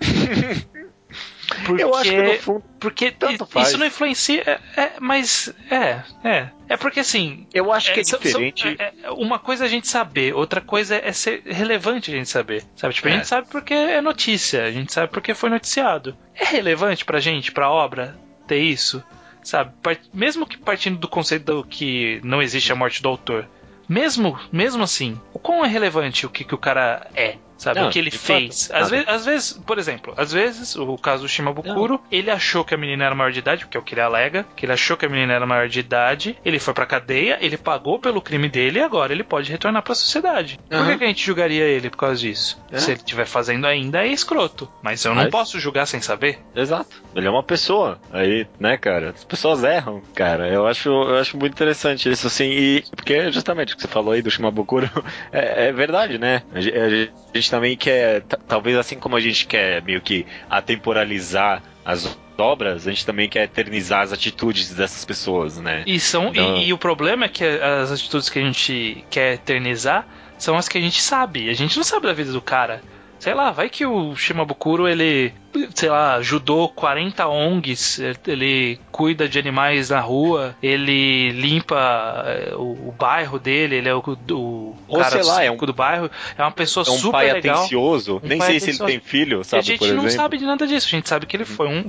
[1.64, 2.64] Porque, Eu acho que no fundo.
[2.80, 3.68] porque tanto faz.
[3.68, 4.42] isso não influencia.
[4.76, 6.48] É, é, mas é, é.
[6.68, 7.46] É porque assim.
[7.52, 8.76] Eu acho que é são- são- diferente.
[8.78, 12.28] é- é- uma coisa é a gente saber, outra coisa é ser relevante a gente
[12.28, 12.64] saber.
[12.76, 12.94] Sabe?
[12.94, 13.14] Tipo, a É.
[13.14, 16.16] gente sabe porque é notícia, a gente sabe porque foi noticiado.
[16.34, 19.02] É relevante pra gente, pra obra, ter isso?
[19.42, 19.72] Sabe?
[20.14, 23.46] Mesmo que partindo do conceito do que não existe a morte do autor.
[23.88, 27.36] Mesmo, mesmo assim, o quão é relevante o que, que o cara é?
[27.62, 27.78] Sabe?
[27.78, 28.68] Não, o que ele de fato, fez.
[28.72, 32.74] Às, ve- às vezes, por exemplo, às vezes, o caso do Shimabukuro, ele achou que
[32.74, 34.96] a menina era maior de idade, porque é o que ele alega, que ele achou
[34.96, 38.48] que a menina era maior de idade, ele foi pra cadeia, ele pagou pelo crime
[38.48, 40.58] dele e agora ele pode retornar pra sociedade.
[40.68, 42.60] Por que, que a gente julgaria ele por causa disso?
[42.72, 42.78] É.
[42.78, 44.68] Se ele estiver fazendo ainda, é escroto.
[44.82, 46.40] Mas eu não Mas- posso julgar sem saber.
[46.56, 47.00] Exato.
[47.14, 48.00] Ele é uma pessoa.
[48.12, 49.10] Aí, né, cara?
[49.10, 50.48] As pessoas erram, cara.
[50.48, 52.46] Eu acho, eu acho muito interessante isso, assim.
[52.50, 54.90] E porque justamente o que você falou aí do Shimabukuro
[55.30, 56.42] é, é verdade, né?
[56.52, 57.12] A gente
[57.52, 62.90] também quer, ta- talvez assim como a gente quer meio que atemporalizar as obras, a
[62.90, 65.84] gente também quer eternizar as atitudes dessas pessoas, né?
[65.86, 69.34] E, são, Então- e, e o problema é que as atitudes que a gente quer
[69.34, 70.06] eternizar
[70.38, 71.48] são as que a gente sabe.
[71.48, 72.80] A gente não sabe da vida do cara.
[73.22, 75.32] Sei lá, vai que o Shimabukuro ele
[75.76, 82.88] sei lá, ajudou 40 ONGs, ele cuida de animais na rua, ele limpa eh, o,
[82.88, 86.10] o bairro dele, ele é o, o Ou cara sei lá, é um, do bairro,
[86.36, 87.58] é uma pessoa é um super pai legal.
[87.58, 88.76] atencioso, um nem pai sei atencioso.
[88.78, 90.10] se ele tem filho, sabe, a gente não exemplo.
[90.10, 91.88] sabe de nada disso, a gente sabe que ele foi um,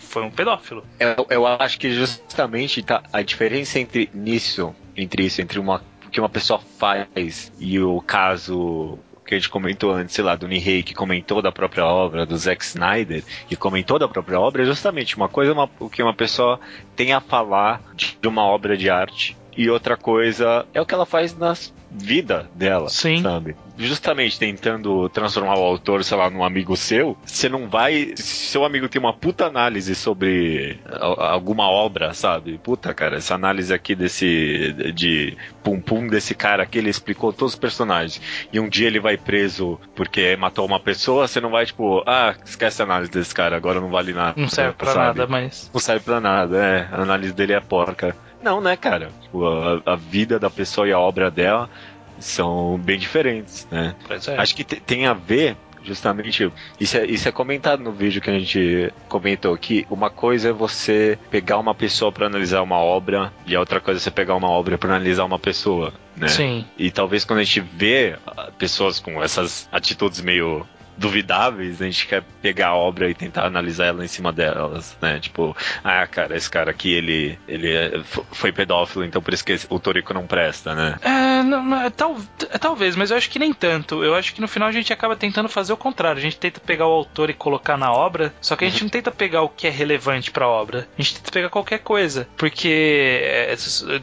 [0.00, 0.84] foi um pedófilo.
[0.98, 6.20] Eu, eu acho que justamente tá, a diferença entre nisso, entre isso, entre uma que
[6.20, 8.98] uma pessoa faz e o caso
[9.32, 12.36] que a gente comentou antes, sei lá, do Nihei, que comentou da própria obra, do
[12.36, 16.60] Zack Snyder, que comentou da própria obra, é justamente uma coisa uma, que uma pessoa
[16.94, 21.06] tem a falar de uma obra de arte e outra coisa é o que ela
[21.06, 21.54] faz na
[21.90, 23.22] vida dela, Sim.
[23.22, 23.54] sabe?
[23.76, 28.12] Justamente tentando transformar o autor, sei lá, num amigo seu, você não vai.
[28.16, 32.58] Se seu amigo tem uma puta análise sobre alguma obra, sabe?
[32.58, 34.74] Puta, cara, essa análise aqui desse.
[34.94, 38.20] de Pum Pum desse cara aqui, ele explicou todos os personagens.
[38.52, 42.34] E um dia ele vai preso porque matou uma pessoa, você não vai, tipo, ah,
[42.44, 44.40] esquece a análise desse cara, agora não vale nada.
[44.40, 45.18] Não serve pra sabe?
[45.18, 45.70] nada, mas.
[45.72, 46.88] Não serve pra nada, é.
[46.92, 48.14] A análise dele é porca.
[48.42, 49.10] Não, né, cara?
[49.22, 51.70] Tipo, a, a, vida da pessoa e a obra dela
[52.18, 53.94] são bem diferentes, né?
[54.08, 54.36] É.
[54.36, 58.38] Acho que tem a ver justamente isso é, isso é comentado no vídeo que a
[58.38, 59.86] gente comentou aqui.
[59.90, 63.98] Uma coisa é você pegar uma pessoa para analisar uma obra e a outra coisa
[63.98, 66.28] é você pegar uma obra para analisar uma pessoa, né?
[66.28, 66.64] Sim.
[66.78, 68.16] E talvez quando a gente vê
[68.58, 73.86] pessoas com essas atitudes meio duvidáveis, a gente quer pegar a obra e tentar analisar
[73.86, 75.18] ela em cima delas, né?
[75.18, 78.02] Tipo, ah, cara, esse cara aqui, ele, ele é,
[78.32, 80.98] foi pedófilo, então por isso que o Toriko não presta, né?
[81.02, 82.16] É, não, não, tal,
[82.60, 84.04] talvez, mas eu acho que nem tanto.
[84.04, 86.18] Eu acho que no final a gente acaba tentando fazer o contrário.
[86.18, 88.86] A gente tenta pegar o autor e colocar na obra, só que a gente uhum.
[88.86, 90.88] não tenta pegar o que é relevante para a obra.
[90.98, 93.54] A gente tenta pegar qualquer coisa, porque é,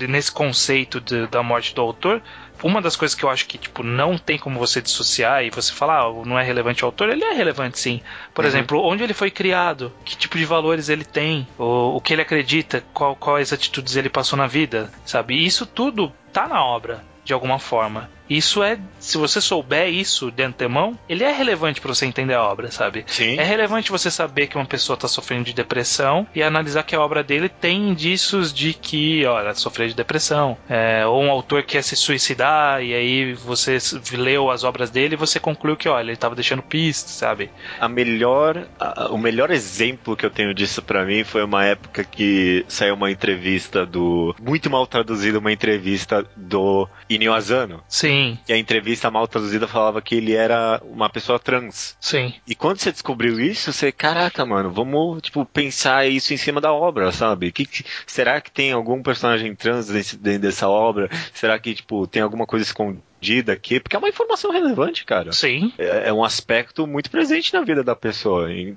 [0.08, 2.22] nesse conceito de, da morte do autor,
[2.64, 5.74] uma das coisas que eu acho que, tipo, não tem como você dissociar e você
[5.74, 8.02] falar, ah, não é relevante o autor, ele é relevante sim.
[8.34, 8.50] Por uhum.
[8.50, 12.22] exemplo, onde ele foi criado, que tipo de valores ele tem, o, o que ele
[12.22, 15.36] acredita, qual, quais atitudes ele passou na vida, sabe?
[15.36, 18.10] E isso tudo tá na obra, de alguma forma.
[18.30, 18.78] Isso é,
[19.10, 23.04] se você souber isso de antemão, ele é relevante para você entender a obra, sabe?
[23.08, 23.38] Sim.
[23.40, 27.02] É relevante você saber que uma pessoa está sofrendo de depressão e analisar que a
[27.02, 30.56] obra dele tem indícios de que, olha, sofreu de depressão.
[30.70, 33.80] É, ou um autor quer se suicidar e aí você
[34.14, 37.50] leu as obras dele e você concluiu que, olha, ele estava deixando pistas, sabe?
[37.80, 42.04] A melhor, a, o melhor exemplo que eu tenho disso para mim foi uma época
[42.04, 47.84] que saiu uma entrevista do, muito mal traduzida, uma entrevista do Inio Asano.
[47.88, 48.38] Sim.
[48.48, 51.96] E a entrevista mal traduzida falava que ele era uma pessoa trans.
[52.00, 52.34] Sim.
[52.48, 56.74] E quando você descobriu isso, você, caraca, mano, vamos, tipo, pensar isso em cima da
[56.74, 57.52] obra, sabe?
[57.52, 61.10] Que, que será que tem algum personagem trans dentro dessa obra?
[61.34, 63.80] Será que, tipo, tem alguma coisa escondida aqui?
[63.80, 65.32] Porque é uma informação relevante, cara.
[65.32, 65.72] Sim.
[65.78, 68.52] É, é, um aspecto muito presente na vida da pessoa.
[68.52, 68.76] E,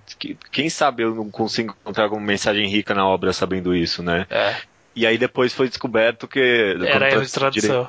[0.50, 4.26] quem sabe eu não consigo encontrar alguma mensagem rica na obra sabendo isso, né?
[4.28, 4.56] É.
[4.94, 6.76] E aí depois foi descoberto que.
[6.86, 7.88] Era de tradução.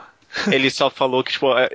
[0.51, 1.69] Ele só falou que, tipo, é,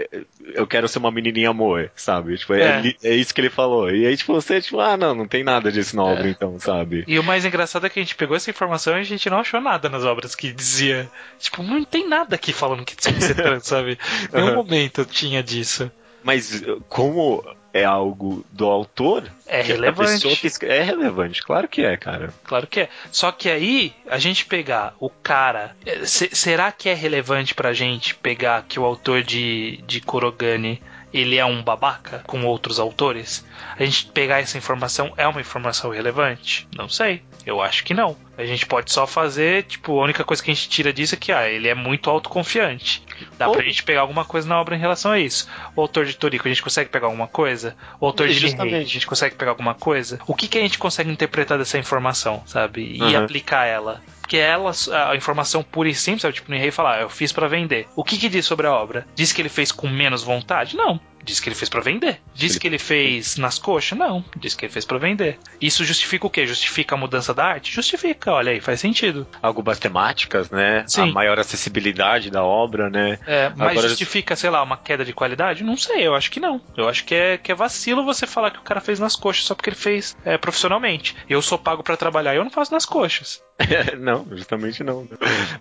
[0.55, 2.37] eu quero ser uma menininha amor, sabe?
[2.37, 2.83] Tipo, é.
[3.03, 3.15] É, é.
[3.15, 3.91] isso que ele falou.
[3.91, 6.31] E aí, tipo, você, tipo, ah, não, não tem nada disso na obra, é.
[6.31, 7.05] então, sabe?
[7.07, 9.39] E o mais engraçado é que a gente pegou essa informação e a gente não
[9.39, 11.09] achou nada nas obras que dizia.
[11.39, 13.99] Tipo, não tem nada aqui falando que ser trans, sabe?
[14.33, 15.91] Nenhum momento tinha disso.
[16.23, 20.59] Mas como é algo do autor, é relevante.
[20.59, 22.33] Que é relevante, claro que é, cara.
[22.45, 22.89] Claro que é.
[23.11, 25.77] Só que aí, a gente pegar o cara.
[25.85, 31.37] É, será que é relevante pra gente pegar que o autor de, de Kurogane ele
[31.37, 33.45] é um babaca com outros autores?
[33.79, 36.69] A gente pegar essa informação é uma informação relevante?
[36.75, 37.23] Não sei.
[37.47, 38.17] Eu acho que não.
[38.37, 41.19] A gente pode só fazer, tipo, a única coisa que a gente tira disso é
[41.19, 43.03] que ah, ele é muito autoconfiante.
[43.39, 43.55] Dá Ou...
[43.55, 45.49] pra gente pegar alguma coisa na obra em relação a isso.
[45.75, 47.77] O autor de Toriko, a gente consegue pegar alguma coisa?
[48.01, 50.19] O autor de Nihei, a gente consegue pegar alguma coisa?
[50.27, 52.97] O que, que a gente consegue interpretar dessa informação, sabe?
[52.97, 53.25] E uhum.
[53.25, 54.03] aplicar ela?
[54.29, 54.73] Porque ela,
[55.09, 57.89] a informação pura e simples, é tipo, o Nihei falar, eu fiz para vender.
[57.97, 59.07] O que que diz sobre a obra?
[59.15, 60.77] Diz que ele fez com menos vontade?
[60.77, 61.01] Não.
[61.25, 62.21] Diz que ele fez para vender.
[62.35, 63.99] Diz que ele fez nas coxas?
[63.99, 64.25] Não.
[64.37, 65.39] Diz que ele fez para vender.
[65.61, 66.47] Isso justifica o quê?
[66.47, 67.73] Justifica a mudança da arte?
[67.73, 69.27] Justifica, olha aí, faz sentido.
[69.43, 70.85] Algumas temáticas, né?
[70.87, 71.03] Sim.
[71.03, 73.19] A maior acessibilidade da obra, né?
[73.27, 73.89] É, mas Agora...
[73.89, 75.65] justifica, sei lá, uma queda de qualidade?
[75.65, 76.61] Não sei, eu acho que não.
[76.77, 79.45] Eu acho que é, que é vacilo você falar que o cara fez nas coxas
[79.45, 81.15] só porque ele fez é, profissionalmente.
[81.29, 83.43] Eu sou pago para trabalhar e eu não faço nas coxas.
[83.99, 85.07] não, justamente não.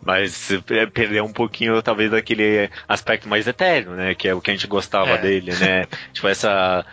[0.02, 4.16] Mas é, perder um pouquinho, talvez, daquele aspecto mais etéreo, né?
[4.16, 5.18] Que é o que a gente gostava é.
[5.18, 5.86] dele, né?
[6.14, 6.86] tipo, essa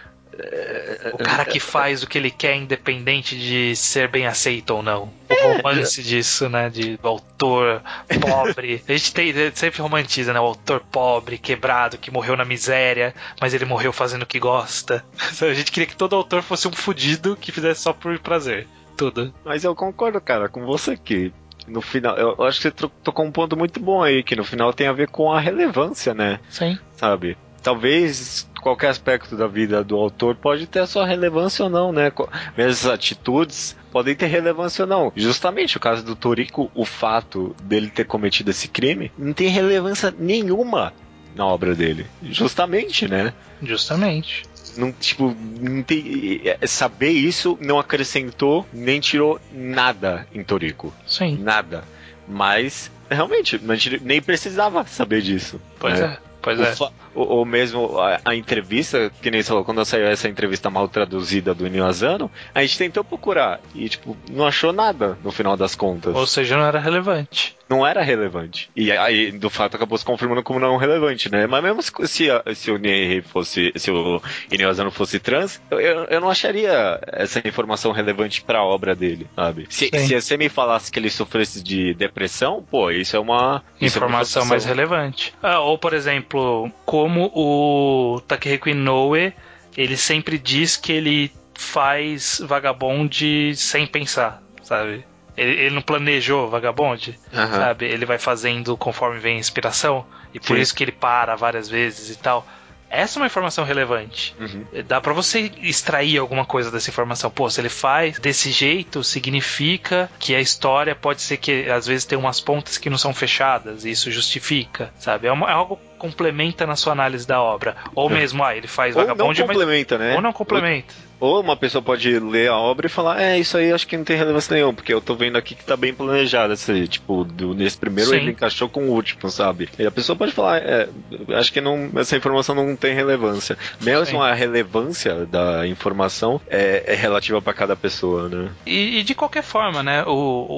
[1.12, 5.12] O cara que faz o que ele quer, independente de ser bem aceito ou não.
[5.30, 6.68] O romance disso, né?
[6.68, 7.82] De do autor
[8.20, 8.82] pobre.
[8.88, 10.40] A gente tem, sempre romantiza, né?
[10.40, 15.04] O autor pobre, quebrado, que morreu na miséria, mas ele morreu fazendo o que gosta.
[15.40, 18.66] A gente queria que todo autor fosse um fudido que fizesse só por prazer.
[18.96, 19.34] Tudo.
[19.44, 21.32] Mas eu concordo, cara, com você que
[21.66, 24.72] no final, eu acho que você tocou um ponto muito bom aí, que no final
[24.72, 26.40] tem a ver com a relevância, né?
[26.48, 26.78] Sim.
[26.96, 27.36] Sabe?
[27.62, 32.10] Talvez qualquer aspecto da vida do autor pode ter a sua relevância ou não, né?
[32.56, 35.12] Mesmo atitudes podem ter relevância ou não.
[35.14, 40.14] Justamente o caso do Toriko, o fato dele ter cometido esse crime não tem relevância
[40.18, 40.92] nenhuma
[41.34, 42.06] na obra dele.
[42.22, 43.32] Justamente, né?
[43.62, 44.44] Justamente.
[44.76, 50.92] Não, tipo, não tem, é, saber isso não acrescentou nem tirou nada em Toriko.
[51.06, 51.38] Sim.
[51.38, 51.84] Nada.
[52.26, 55.60] Mas, realmente, a gente nem precisava saber disso.
[55.78, 56.04] Pois é.
[56.04, 56.18] é.
[56.40, 56.74] Pois é.
[57.14, 60.88] Ou, ou mesmo a, a, entrevista, que nem você falou, quando saiu essa entrevista mal
[60.88, 65.74] traduzida do Inuyasano, a gente tentou procurar e, tipo, não achou nada no final das
[65.74, 66.14] contas.
[66.14, 67.56] Ou seja, não era relevante.
[67.68, 68.70] Não era relevante.
[68.76, 71.46] E aí, do fato, acabou se confirmando como não relevante, né?
[71.46, 74.20] Mas mesmo se, se o Nihei fosse, se o
[74.52, 79.66] Inuyasano fosse trans, eu, eu não acharia essa informação relevante para a obra dele, sabe?
[79.70, 83.62] Se, se você me falasse que ele sofresse de depressão, pô, isso é uma...
[83.80, 85.34] Informação é uma mais relevante.
[85.42, 86.70] Ah, ou, por exemplo,
[87.04, 89.34] como o Takehiko Inoue,
[89.76, 95.04] ele sempre diz que ele faz Vagabond sem pensar, sabe?
[95.36, 97.50] Ele, ele não planejou Vagabond, uhum.
[97.50, 97.84] sabe?
[97.84, 100.62] Ele vai fazendo conforme vem a inspiração, e por Sim.
[100.62, 102.46] isso que ele para várias vezes e tal.
[102.94, 104.34] Essa é uma informação relevante.
[104.38, 104.64] Uhum.
[104.86, 107.30] Dá para você extrair alguma coisa dessa informação.
[107.30, 112.04] Pô, se ele faz desse jeito, significa que a história pode ser que às vezes
[112.04, 115.26] tem umas pontas que não são fechadas, e isso justifica, sabe?
[115.26, 117.76] É, uma, é algo complementa na sua análise da obra.
[117.94, 118.14] Ou é.
[118.14, 120.06] mesmo, ah, ele faz Ou vagabonde, não complementa, mas...
[120.06, 120.14] né?
[120.14, 120.94] Ou não complementa.
[121.24, 124.04] Ou uma pessoa pode ler a obra e falar, é, isso aí acho que não
[124.04, 127.54] tem relevância nenhuma, porque eu tô vendo aqui que tá bem planejado esse, tipo, do,
[127.54, 128.16] nesse primeiro Sim.
[128.16, 129.70] ele encaixou com o último, sabe?
[129.78, 130.86] E a pessoa pode falar, é,
[131.30, 133.56] acho que não, essa informação não tem relevância.
[133.80, 134.20] Mesmo Sim.
[134.20, 138.50] a relevância da informação é, é relativa para cada pessoa, né?
[138.66, 140.10] E, e, de qualquer forma, né, o,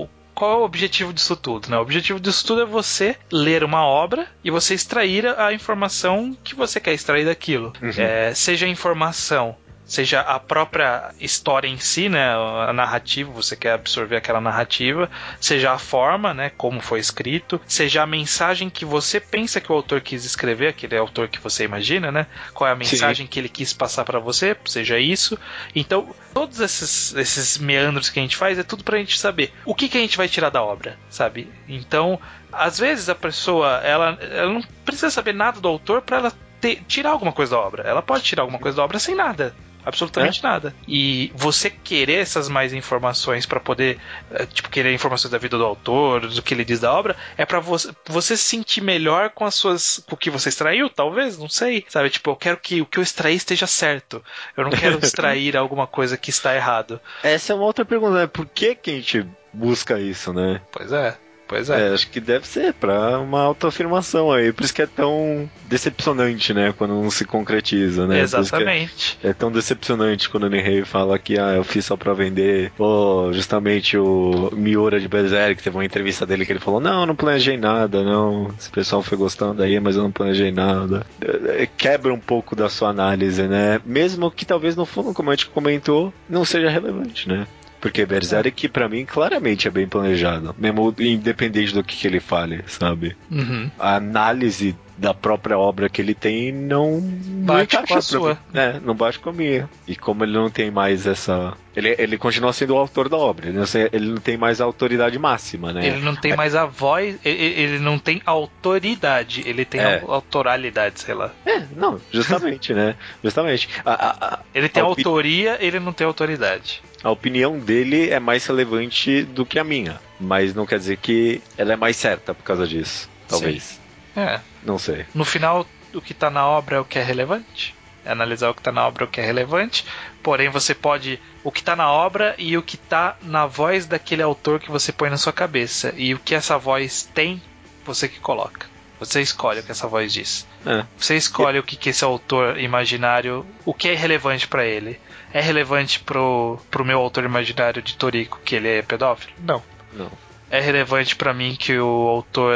[0.02, 1.70] o qual é o objetivo disso tudo?
[1.70, 1.78] Né?
[1.78, 6.56] O objetivo disso tudo é você ler uma obra e você extrair a informação que
[6.56, 7.72] você quer extrair daquilo.
[7.80, 7.90] Uhum.
[7.96, 9.56] É, seja a informação
[9.86, 12.34] seja a própria história em si, né,
[12.68, 15.08] a narrativa, você quer absorver aquela narrativa,
[15.40, 19.74] seja a forma, né, como foi escrito, seja a mensagem que você pensa que o
[19.74, 23.30] autor quis escrever, aquele autor que você imagina, né, qual é a mensagem Sim.
[23.30, 25.38] que ele quis passar para você, seja isso.
[25.74, 29.74] Então, todos esses, esses meandros que a gente faz é tudo pra gente saber o
[29.74, 31.48] que, que a gente vai tirar da obra, sabe?
[31.68, 32.18] Então,
[32.52, 36.82] às vezes a pessoa, ela, ela não precisa saber nada do autor para ela ter,
[36.88, 37.82] tirar alguma coisa da obra.
[37.84, 39.54] Ela pode tirar alguma coisa da obra sem nada
[39.86, 40.42] absolutamente é?
[40.42, 40.74] nada.
[40.86, 43.98] E você querer essas mais informações para poder,
[44.32, 47.46] eh, tipo, querer informações da vida do autor, do que ele diz da obra, é
[47.46, 51.38] para você, você se sentir melhor com as suas, com o que você extraiu, talvez,
[51.38, 52.10] não sei, sabe?
[52.10, 54.22] Tipo, eu quero que o que eu extraí esteja certo.
[54.56, 57.00] Eu não quero extrair alguma coisa que está errado.
[57.22, 58.26] Essa é uma outra pergunta, né?
[58.26, 60.60] Por que que a gente busca isso, né?
[60.72, 61.16] Pois é.
[61.48, 61.88] Pois é.
[61.88, 61.94] é.
[61.94, 64.52] Acho que deve ser pra uma autoafirmação aí.
[64.52, 66.74] Por isso que é tão decepcionante, né?
[66.76, 68.20] Quando não se concretiza, né?
[68.20, 69.18] Exatamente.
[69.22, 72.72] É, é, tão decepcionante quando o Nihei fala que ah, eu fiz só pra vender.
[72.78, 77.06] Ou justamente o Miura de Berserk, teve uma entrevista dele que ele falou: Não, eu
[77.06, 78.52] não planejei nada, não.
[78.58, 81.06] Esse pessoal foi gostando aí, mas eu não planejei nada.
[81.20, 83.80] É, é, quebra um pouco da sua análise, né?
[83.84, 87.46] Mesmo que talvez no fundo, como a gente comentou, não seja relevante, né?
[87.86, 90.52] Porque Berserk, para mim, claramente é bem planejado.
[90.58, 93.16] Mesmo independente do que, que ele fale, sabe?
[93.30, 93.70] Uhum.
[93.78, 98.38] A análise da própria obra que ele tem não bate não com a sua.
[98.54, 99.68] É, não bate com a minha.
[99.86, 101.54] E como ele não tem mais essa.
[101.74, 104.64] Ele, ele continua sendo o autor da obra, ele não, ele não tem mais a
[104.64, 105.86] autoridade máxima, né?
[105.86, 106.36] Ele não tem é.
[106.36, 110.02] mais a voz, ele, ele, não tem autoridade, ele tem é.
[110.06, 111.30] autoralidade, sei lá.
[111.44, 112.96] É, não, justamente, né?
[113.22, 113.68] Justamente.
[113.84, 118.44] A, a, a, ele tem autoria, ele não tem autoridade a opinião dele é mais
[118.46, 120.00] relevante do que a minha.
[120.18, 123.08] Mas não quer dizer que ela é mais certa por causa disso.
[123.28, 123.62] Talvez.
[123.62, 123.85] Sim.
[124.16, 124.40] É.
[124.62, 125.04] Não sei.
[125.14, 127.74] No final, o que está na obra é o que é relevante.
[128.04, 129.84] É analisar o que está na obra é o que é relevante.
[130.22, 131.20] Porém, você pode.
[131.44, 134.92] O que está na obra e o que está na voz daquele autor que você
[134.92, 135.92] põe na sua cabeça.
[135.96, 137.42] E o que essa voz tem,
[137.84, 138.66] você que coloca.
[138.98, 140.46] Você escolhe o que essa voz diz.
[140.64, 140.84] É.
[140.96, 141.60] Você escolhe e...
[141.60, 143.44] o que, que esse autor imaginário.
[143.64, 144.98] O que é relevante para ele
[145.32, 149.32] é relevante pro, pro meu autor imaginário de Toriko que ele é pedófilo?
[149.38, 149.62] Não.
[149.92, 150.10] Não.
[150.50, 152.54] É relevante para mim que o autor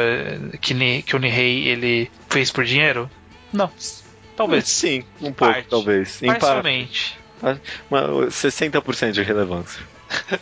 [0.61, 3.09] que, que o Nihei ele fez por dinheiro?
[3.51, 3.69] Não.
[4.35, 4.67] Talvez.
[4.69, 5.67] Sim, um pouco, Parte.
[5.69, 6.19] talvez.
[6.25, 7.19] Parcialmente.
[7.89, 9.81] uma- 60% de relevância.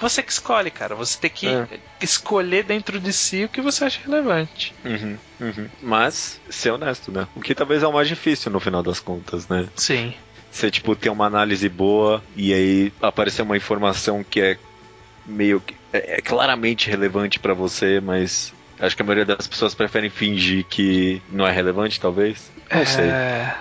[0.00, 0.96] Você que escolhe, cara.
[0.96, 1.68] Você tem que É.
[2.00, 4.74] escolher dentro de si o que você acha relevante.
[4.84, 5.68] Uhum, uhum.
[5.80, 7.28] Mas, ser honesto, né?
[7.36, 9.68] O que talvez é o mais difícil no final das contas, né?
[9.76, 10.12] Sim.
[10.50, 14.58] Você, tipo, ter uma análise boa e aí aparecer uma informação que é
[15.26, 15.74] meio que.
[15.92, 20.64] é, é claramente relevante pra você, mas acho que a maioria das pessoas preferem fingir
[20.64, 22.50] que não é relevante, talvez.
[22.70, 23.04] Não sei.
[23.08, 23.54] É.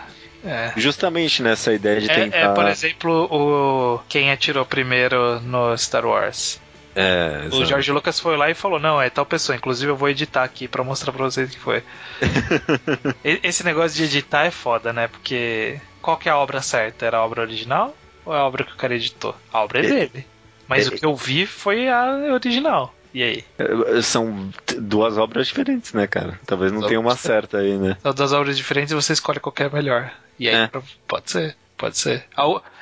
[0.43, 0.73] É.
[0.75, 2.37] Justamente nessa ideia de É, tentar.
[2.37, 6.59] é, por exemplo, o quem atirou primeiro no Star Wars.
[6.95, 7.63] É, O.
[7.63, 9.55] George Lucas foi lá e falou: Não, é tal pessoa.
[9.55, 11.83] Inclusive, eu vou editar aqui pra mostrar pra vocês que foi.
[13.23, 15.07] Esse negócio de editar é foda, né?
[15.07, 17.05] Porque qual que é a obra certa?
[17.05, 17.95] Era a obra original
[18.25, 19.35] ou é a obra que o cara editou?
[19.53, 20.25] A obra é É- dele.
[20.71, 22.93] Mas é- o que eu vi foi a original.
[23.13, 23.43] E aí?
[23.59, 24.49] É, São
[24.79, 26.39] duas obras diferentes, né, cara?
[26.45, 27.97] Talvez não tenha uma certa aí, né?
[28.01, 30.11] São duas obras diferentes e você escolhe qual que é melhor.
[30.39, 30.69] E aí, É.
[31.07, 31.55] pode ser.
[31.77, 32.23] Pode ser.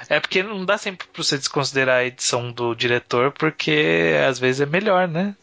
[0.10, 4.60] É porque não dá sempre pra você desconsiderar a edição do diretor, porque às vezes
[4.60, 5.36] é melhor, né?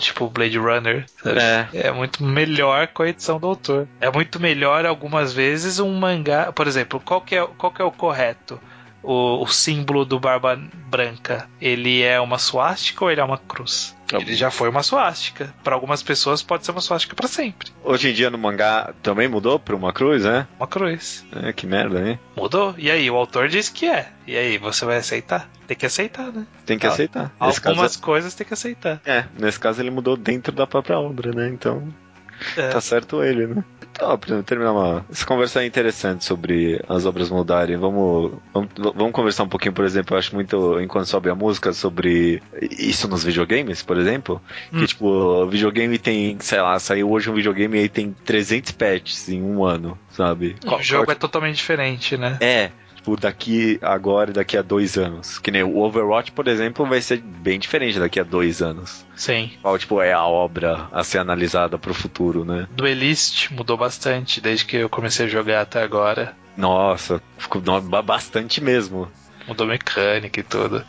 [0.00, 1.06] Tipo Blade Runner.
[1.22, 1.38] sabe?
[1.38, 1.68] É.
[1.74, 3.86] É muito melhor com a edição do autor.
[4.00, 6.50] É muito melhor algumas vezes um mangá.
[6.52, 8.60] Por exemplo, qual que é, qual que é o correto?
[9.04, 13.94] O, o símbolo do Barba Branca, ele é uma suástica ou ele é uma cruz?
[14.12, 15.52] Ah, Ele já foi uma suástica.
[15.62, 17.70] Para algumas pessoas pode ser uma suástica para sempre.
[17.82, 20.46] Hoje em dia no mangá também mudou pra uma cruz, né?
[20.58, 21.24] Uma cruz.
[21.42, 22.18] É, que merda, hein?
[22.36, 22.74] Mudou?
[22.78, 24.08] E aí, o autor disse que é.
[24.26, 25.48] E aí, você vai aceitar?
[25.66, 26.46] Tem que aceitar, né?
[26.64, 27.32] Tem que Ah, aceitar.
[27.40, 29.00] Nesse Algumas caso, coisas tem que aceitar.
[29.04, 31.48] é, nesse caso ele mudou dentro da própria obra, né?
[31.48, 31.92] Então
[32.56, 32.68] É.
[32.68, 33.64] tá certo ele, né?
[34.04, 35.06] Então, pra terminar uma.
[35.10, 37.76] Essa conversa é interessante sobre as obras mudarem.
[37.76, 41.72] Vamos, vamos, vamos conversar um pouquinho, por exemplo, eu acho muito, enquanto sobe a música,
[41.72, 44.42] sobre isso nos videogames, por exemplo.
[44.72, 44.80] Hum.
[44.80, 48.72] Que, tipo, o videogame tem, sei lá, saiu hoje um videogame e aí tem 300
[48.72, 50.56] patches em um ano, sabe?
[50.66, 52.36] O jogo é totalmente diferente, né?
[52.40, 52.70] É,
[53.04, 55.38] tipo, daqui agora e daqui a dois anos.
[55.38, 59.04] Que nem o Overwatch, por exemplo, vai ser bem diferente daqui a dois anos.
[59.14, 59.52] Sim.
[59.60, 62.66] Qual, tipo, é a obra a ser analisada pro futuro, né?
[62.70, 66.34] Duelist mudou bastante desde que eu comecei a jogar até agora.
[66.56, 67.60] Nossa, ficou
[68.02, 69.10] bastante mesmo.
[69.46, 70.82] Mudou mecânica e tudo.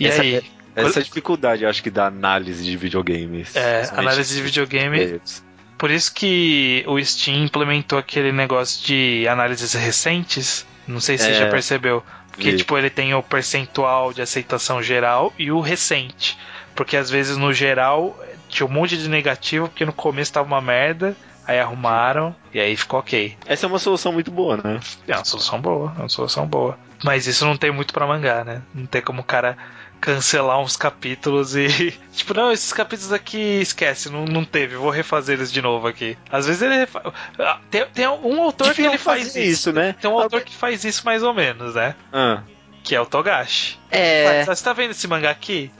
[0.00, 0.42] E Essa- aí?
[0.74, 3.54] Essa é a dificuldade, eu acho que, da análise de videogames.
[3.54, 4.98] É, análise de videogame.
[4.98, 5.44] eles.
[5.76, 10.64] Por isso que o Steam implementou aquele negócio de análises recentes.
[10.86, 11.34] Não sei se você É.
[11.34, 12.02] já percebeu.
[12.30, 12.56] Porque, Vi.
[12.58, 16.38] tipo, ele tem o percentual de aceitação geral e o recente.
[16.74, 18.18] Porque às vezes no geral
[18.48, 21.14] tinha um monte de negativo, porque no começo tava uma merda,
[21.46, 23.36] aí arrumaram e aí ficou ok.
[23.46, 24.80] Essa é uma solução muito boa, né?
[25.06, 26.78] É uma solução boa, é uma solução boa.
[27.04, 28.62] Mas isso não tem muito pra mangá, né?
[28.74, 29.56] Não tem como o cara
[30.02, 31.94] cancelar uns capítulos e.
[32.12, 36.18] Tipo, não, esses capítulos aqui esquece, não, não teve, vou refazer eles de novo aqui.
[36.30, 37.00] Às vezes ele refa...
[37.38, 39.38] Ah, tem, tem um autor que Deviam ele faz isso.
[39.38, 39.94] isso, né?
[39.98, 41.94] Tem um autor que faz isso mais ou menos, né?
[42.12, 42.42] Ah,
[42.82, 43.78] Que é o Togashi.
[43.90, 44.44] é.
[44.44, 45.70] Você tá vendo esse mangá aqui?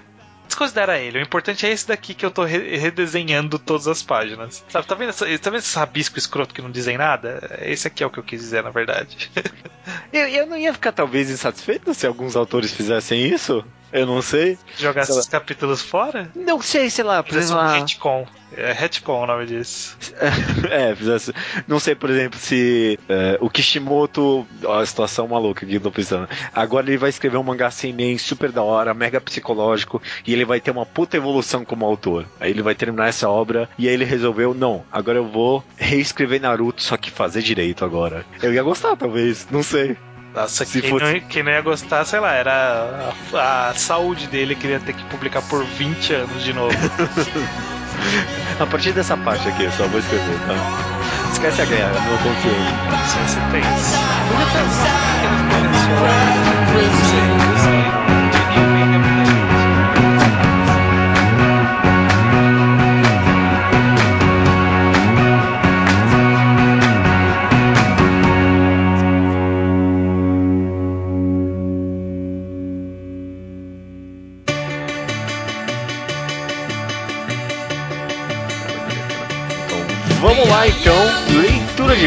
[0.47, 1.19] Desconsidera ele.
[1.19, 4.65] O importante é esse daqui que eu tô re- redesenhando todas as páginas.
[4.69, 7.59] Sabe, tá vendo, essa, tá vendo esse rabisco escroto que não dizem nada?
[7.63, 9.31] Esse aqui é o que eu quis dizer, na verdade.
[10.13, 13.65] Eu, eu não ia ficar talvez insatisfeito se alguns autores fizessem isso?
[13.93, 14.59] Eu não sei.
[14.79, 15.21] Jogar Sei lá.
[15.21, 16.31] esses capítulos fora?
[16.35, 17.63] Não sei, sei lá, por exemplo.
[17.63, 18.27] um retcon.
[18.57, 19.97] É retcon o nome disso.
[20.71, 21.33] é, fizesse.
[21.67, 24.47] Não sei, por exemplo, se é, o Kishimoto.
[24.65, 26.29] Ó, a situação maluca que eu tô pensando.
[26.55, 30.45] Agora ele vai escrever um mangá sem nem super da hora, mega psicológico, e ele
[30.45, 32.27] vai ter uma puta evolução como autor.
[32.41, 36.41] Aí ele vai terminar essa obra, e aí ele resolveu: não, agora eu vou reescrever
[36.41, 38.25] Naruto, só que fazer direito agora.
[38.43, 39.97] Eu ia gostar, talvez, não sei.
[40.35, 44.27] Nossa, Se quem, fosse- não, quem não ia gostar, sei lá, era a, a saúde
[44.29, 46.75] dele que ele ia ter que publicar por 20 anos de novo.
[48.59, 50.55] A partir dessa parte aqui, eu só vou escrever, tá?
[51.33, 52.53] Esquece a guerra, não confio.
[53.07, 53.97] Se você tem isso.
[54.29, 54.47] Podia
[56.57, 56.62] ter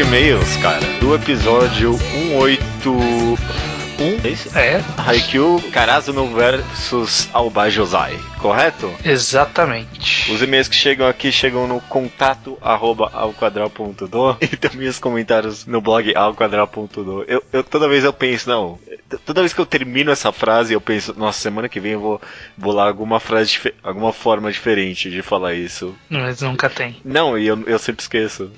[0.00, 3.75] e-mails, cara, do episódio 181.
[3.98, 4.56] É isso?
[4.56, 8.92] É, Haikyuu Karazuno versus Albajosai, correto?
[9.04, 10.30] exatamente.
[10.30, 15.80] Os e-mails que chegam aqui chegam no contato arroba alquadral.do e também os comentários no
[15.80, 17.24] blog alquadral.do.
[17.26, 18.78] Eu, eu, toda vez eu penso, não,
[19.24, 22.20] toda vez que eu termino essa frase eu penso, nossa, semana que vem eu vou
[22.56, 25.94] bolar alguma frase, alguma forma diferente de falar isso.
[26.08, 26.96] Mas nunca tem.
[27.04, 28.50] Não, e eu, eu sempre esqueço.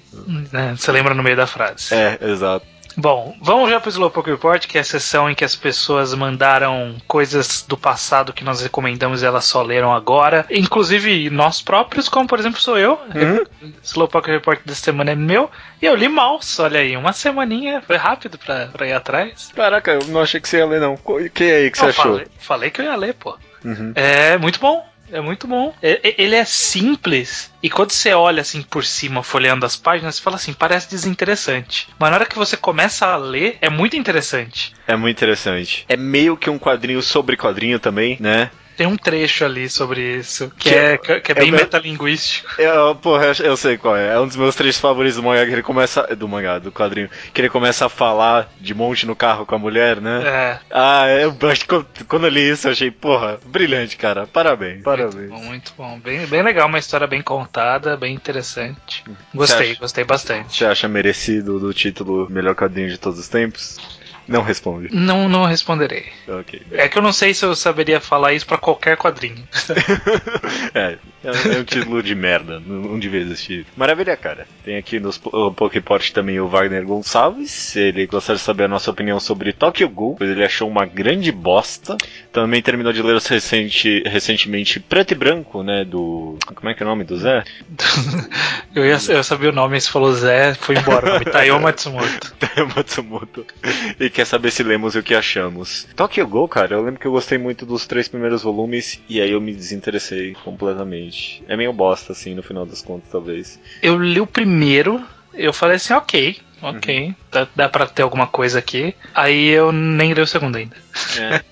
[0.53, 1.95] É, Você lembra no meio da frase.
[1.95, 2.67] É, exato.
[3.01, 6.97] Bom, vamos já pro Slowpoke Report, que é a sessão em que as pessoas mandaram
[7.07, 10.45] coisas do passado que nós recomendamos e elas só leram agora.
[10.51, 12.99] Inclusive nós próprios, como por exemplo sou eu.
[13.15, 13.73] Uhum.
[13.85, 15.49] Slowpoke Report dessa semana é meu.
[15.81, 17.81] E eu li Mouse, olha aí, uma semaninha.
[17.83, 19.53] Foi rápido pra, pra ir atrás.
[19.55, 20.95] Caraca, eu não achei que você ia ler, não.
[20.95, 22.05] O que aí que você achou?
[22.05, 23.39] falei, falei que eu ia ler, pô.
[23.65, 23.93] Uhum.
[23.95, 24.85] É muito bom.
[25.13, 25.75] É muito bom.
[25.83, 27.51] Ele é simples.
[27.63, 31.89] E quando você olha assim por cima, folheando as páginas, você fala assim, parece desinteressante.
[31.99, 34.75] Mas na hora que você começa a ler, é muito interessante.
[34.87, 35.85] É muito interessante.
[35.89, 38.51] É meio que um quadrinho sobre quadrinho também, né?
[38.79, 41.53] Tem um trecho ali sobre isso, que, Que é, é- que é é bem o
[41.53, 42.49] meu- metalinguístico.
[42.63, 44.15] Eu, porra, eu, eu sei qual é.
[44.15, 46.03] É um dos meus três favoritos do mangá que ele começa.
[46.15, 47.11] Do mangá, do quadrinho.
[47.35, 50.23] Que ele começa a falar de monte no carro com a mulher, né?
[50.25, 54.29] É, Ah, eu acho que quando- quando eu li isso, eu achei, porra, brilhante, cara.
[54.29, 54.75] Parabéns.
[54.75, 55.29] muito Parabéns.
[55.29, 55.99] bom, muito bom.
[55.99, 59.03] Bem, bem legal, uma história bem contada, bem interessante.
[59.35, 59.81] Gostei, acha?
[59.81, 60.57] gostei bastante.
[60.57, 63.77] Você acha merecido do título melhor quadrinho de todos os tempos?
[64.29, 64.89] Não responde.
[64.95, 66.05] Não, não responderei.
[66.29, 66.61] Ok.
[66.73, 69.43] É que eu não sei se eu saberia falar isso pra qualquer quadrinho.
[70.75, 73.67] É, é um- é um título de merda, não, devia existir.
[73.77, 74.47] Maravilha, cara.
[74.65, 77.75] Tem aqui po- Poképort também o Wagner Gonçalves.
[77.75, 81.33] Ele gostaria de saber a nossa opinião sobre Tokyo Ghoul, pois ele achou uma grande
[81.33, 81.97] bosta.
[82.33, 85.85] Também terminou de ler os recente, recentemente Preto e Branco, né?
[85.85, 86.39] Do.
[86.55, 87.43] Como é que é o nome do Zé?
[88.75, 91.19] Eu, ia, eu sabia o nome, você falou Zé, foi embora.
[91.25, 92.33] Taiyo Matsumoto.
[92.77, 93.45] Matsumoto.
[93.99, 95.87] E quer saber se lemos e o que achamos.
[95.95, 99.31] Tokyo Ghoul, cara, eu lembro que eu gostei muito dos três primeiros volumes e aí
[99.31, 101.41] eu me desinteressei completamente.
[101.47, 103.61] É meio bosta, assim, no final das contas, talvez.
[103.81, 105.01] Eu li o primeiro,
[105.39, 108.95] eu falei assim, ok, ok, dá, dá pra ter alguma coisa aqui.
[109.15, 110.77] Aí eu nem li o segundo ainda.
[111.19, 111.43] É.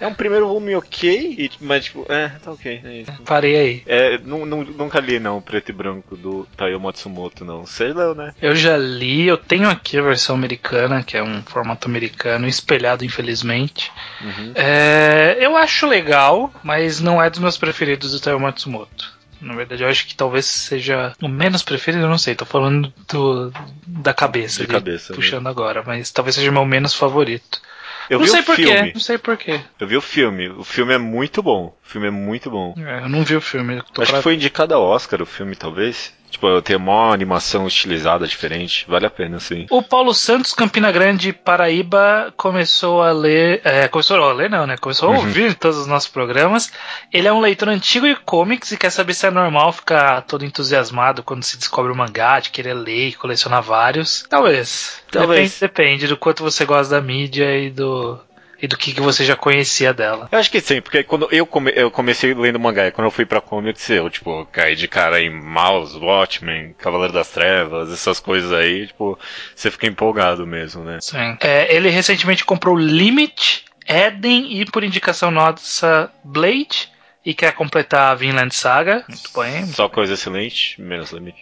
[0.00, 3.12] é um primeiro volume ok, e, mas tipo, é, tá ok, é isso.
[3.24, 3.82] Parei aí.
[3.86, 7.66] É, nu- nu- nunca li não o preto e branco do Taiyo Matsumoto, não.
[7.66, 8.32] Você leu, né?
[8.40, 13.04] Eu já li, eu tenho aqui a versão americana, que é um formato americano, espelhado
[13.04, 13.90] infelizmente.
[14.20, 14.52] Uhum.
[14.54, 19.18] É, eu acho legal, mas não é dos meus preferidos do Taiyo Matsumoto.
[19.40, 22.92] Na verdade, eu acho que talvez seja o menos preferido, eu não sei, tô falando
[23.10, 23.52] do,
[23.86, 24.58] da cabeça.
[24.58, 25.16] De ali, cabeça, né?
[25.16, 27.60] Puxando agora, mas talvez seja o meu menos favorito.
[28.08, 28.92] Eu não vi sei o porquê, filme.
[28.92, 29.60] não sei porquê.
[29.78, 30.48] Eu vi o filme.
[30.48, 31.66] O filme é muito bom.
[31.84, 32.74] O filme é muito bom.
[32.76, 33.76] É, eu não vi o filme.
[33.76, 36.12] Acho pra- que foi indicado a Oscar o filme, talvez.
[36.30, 38.84] Tipo, tem uma animação estilizada diferente.
[38.88, 39.66] Vale a pena, sim.
[39.70, 43.60] O Paulo Santos, Campina Grande, Paraíba, começou a ler.
[43.64, 44.76] É, começou a ler, não, né?
[44.76, 45.18] Começou a Uhum.
[45.18, 46.70] ouvir todos os nossos programas.
[47.12, 50.44] Ele é um leitor antigo de comics e quer saber se é normal ficar todo
[50.44, 54.24] entusiasmado quando se descobre o mangá, de querer ler e colecionar vários.
[54.28, 55.02] Talvez.
[55.10, 55.58] Talvez.
[55.58, 58.18] Depende, depende do quanto você gosta da mídia e do.
[58.62, 60.28] E do que, que você já conhecia dela.
[60.30, 63.10] Eu acho que sim, porque quando eu, come- eu comecei lendo mangá, e quando eu
[63.10, 68.20] fui pra comics, eu, tipo, caí de cara em Mouse, Watchmen, Cavaleiro das Trevas, essas
[68.20, 69.18] coisas aí, tipo,
[69.56, 70.98] você fica empolgado mesmo, né?
[71.00, 71.36] Sim.
[71.40, 76.88] É, ele recentemente comprou Limit, Eden e, por indicação nossa, Blade.
[77.24, 79.04] E quer completar a Vinland Saga.
[79.06, 79.66] Muito bem.
[79.66, 81.38] Só coisa excelente, menos limite.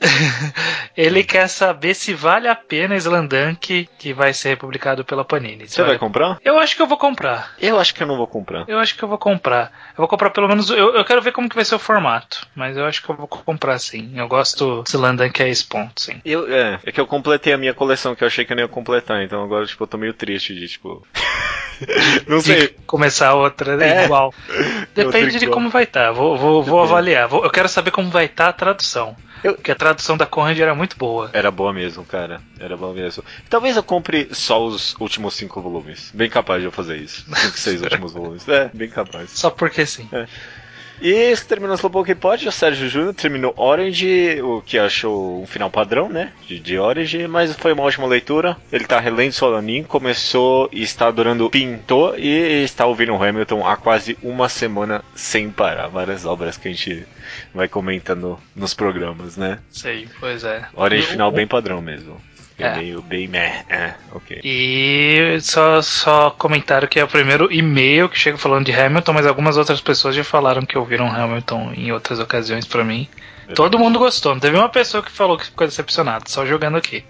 [0.97, 5.69] Ele quer saber se vale a pena Slandunk, que vai ser republicado pela Panini.
[5.69, 6.39] Você vai comprar?
[6.45, 7.55] Eu acho que eu vou comprar.
[7.61, 8.65] Eu acho que eu não vou comprar.
[8.67, 9.71] Eu acho que eu vou comprar.
[9.91, 10.69] Eu vou comprar pelo menos.
[10.71, 12.47] Eu, eu quero ver como que vai ser o formato.
[12.57, 14.13] Mas eu acho que eu vou comprar sim.
[14.17, 16.21] Eu gosto de Slandunk a esse ponto, sim.
[16.25, 18.65] Eu, é, é que eu completei a minha coleção, que eu achei que eu não
[18.65, 21.07] ia completar, então agora, tipo, eu tô meio triste de, tipo...
[22.27, 22.63] não sei.
[22.63, 24.05] De começar outra É.
[24.05, 24.35] igual.
[24.95, 25.53] Depende Outra de igual.
[25.53, 26.13] como vai estar.
[26.13, 26.93] Vou, vou, vou Depende.
[26.93, 27.29] avaliar.
[27.29, 29.17] Vou- eu quero saber como vai estar a tradução.
[29.45, 31.31] Eu- Porque a tradução da Conrad era muito boa.
[31.33, 32.41] Era boa mesmo, cara.
[32.59, 33.23] Era boa mesmo.
[33.49, 36.11] Talvez eu compre só os últimos cinco volumes.
[36.13, 37.25] Bem capaz de eu fazer isso.
[37.35, 38.49] Cinco, seis últimos volumes.
[38.49, 39.31] É, bem capaz.
[39.31, 40.09] Só porque sim.
[41.01, 45.71] E terminou o Slowpoke Pod, o Sérgio Júnior terminou Orange, o que achou um final
[45.71, 46.33] padrão, né?
[46.47, 48.57] De, de Orange, mas foi uma ótima leitura.
[48.73, 53.77] Ele tá relendo Solanin, começou e está adorando Pinto e está ouvindo o Hamilton há
[53.77, 55.89] quase uma semana sem parar.
[55.89, 57.07] Várias obras que a gente
[57.55, 59.59] vai comentando nos programas, né?
[59.71, 60.67] Sei, pois é.
[60.75, 62.21] Orange final bem padrão mesmo.
[62.59, 62.77] É.
[62.77, 64.41] Meio bem meh, é, ok.
[64.43, 69.27] E só, só comentário que é o primeiro e-mail que chega falando de Hamilton, mas
[69.27, 73.09] algumas outras pessoas já falaram que ouviram Hamilton em outras ocasiões pra mim.
[73.55, 77.03] Todo mundo gostou, não teve uma pessoa que falou que ficou decepcionado, só jogando aqui.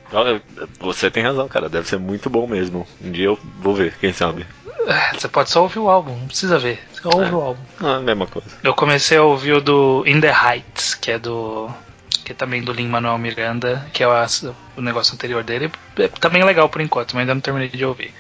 [0.79, 1.69] Você tem razão, cara.
[1.69, 2.87] Deve ser muito bom mesmo.
[3.03, 4.47] Um dia eu vou ver, quem sabe.
[4.87, 6.79] Ah, Você pode só ouvir o álbum, não precisa ver.
[6.93, 7.35] Só ouve É.
[7.35, 7.61] o álbum.
[7.81, 8.49] Ah, a mesma coisa.
[8.63, 11.69] Eu comecei a ouvir o do In the Heights, que é do.
[12.29, 14.13] Que é também do Lin Manuel Miranda, que é o,
[14.77, 15.73] o negócio anterior dele.
[15.99, 18.13] É também legal por enquanto, mas ainda não terminei de ouvir.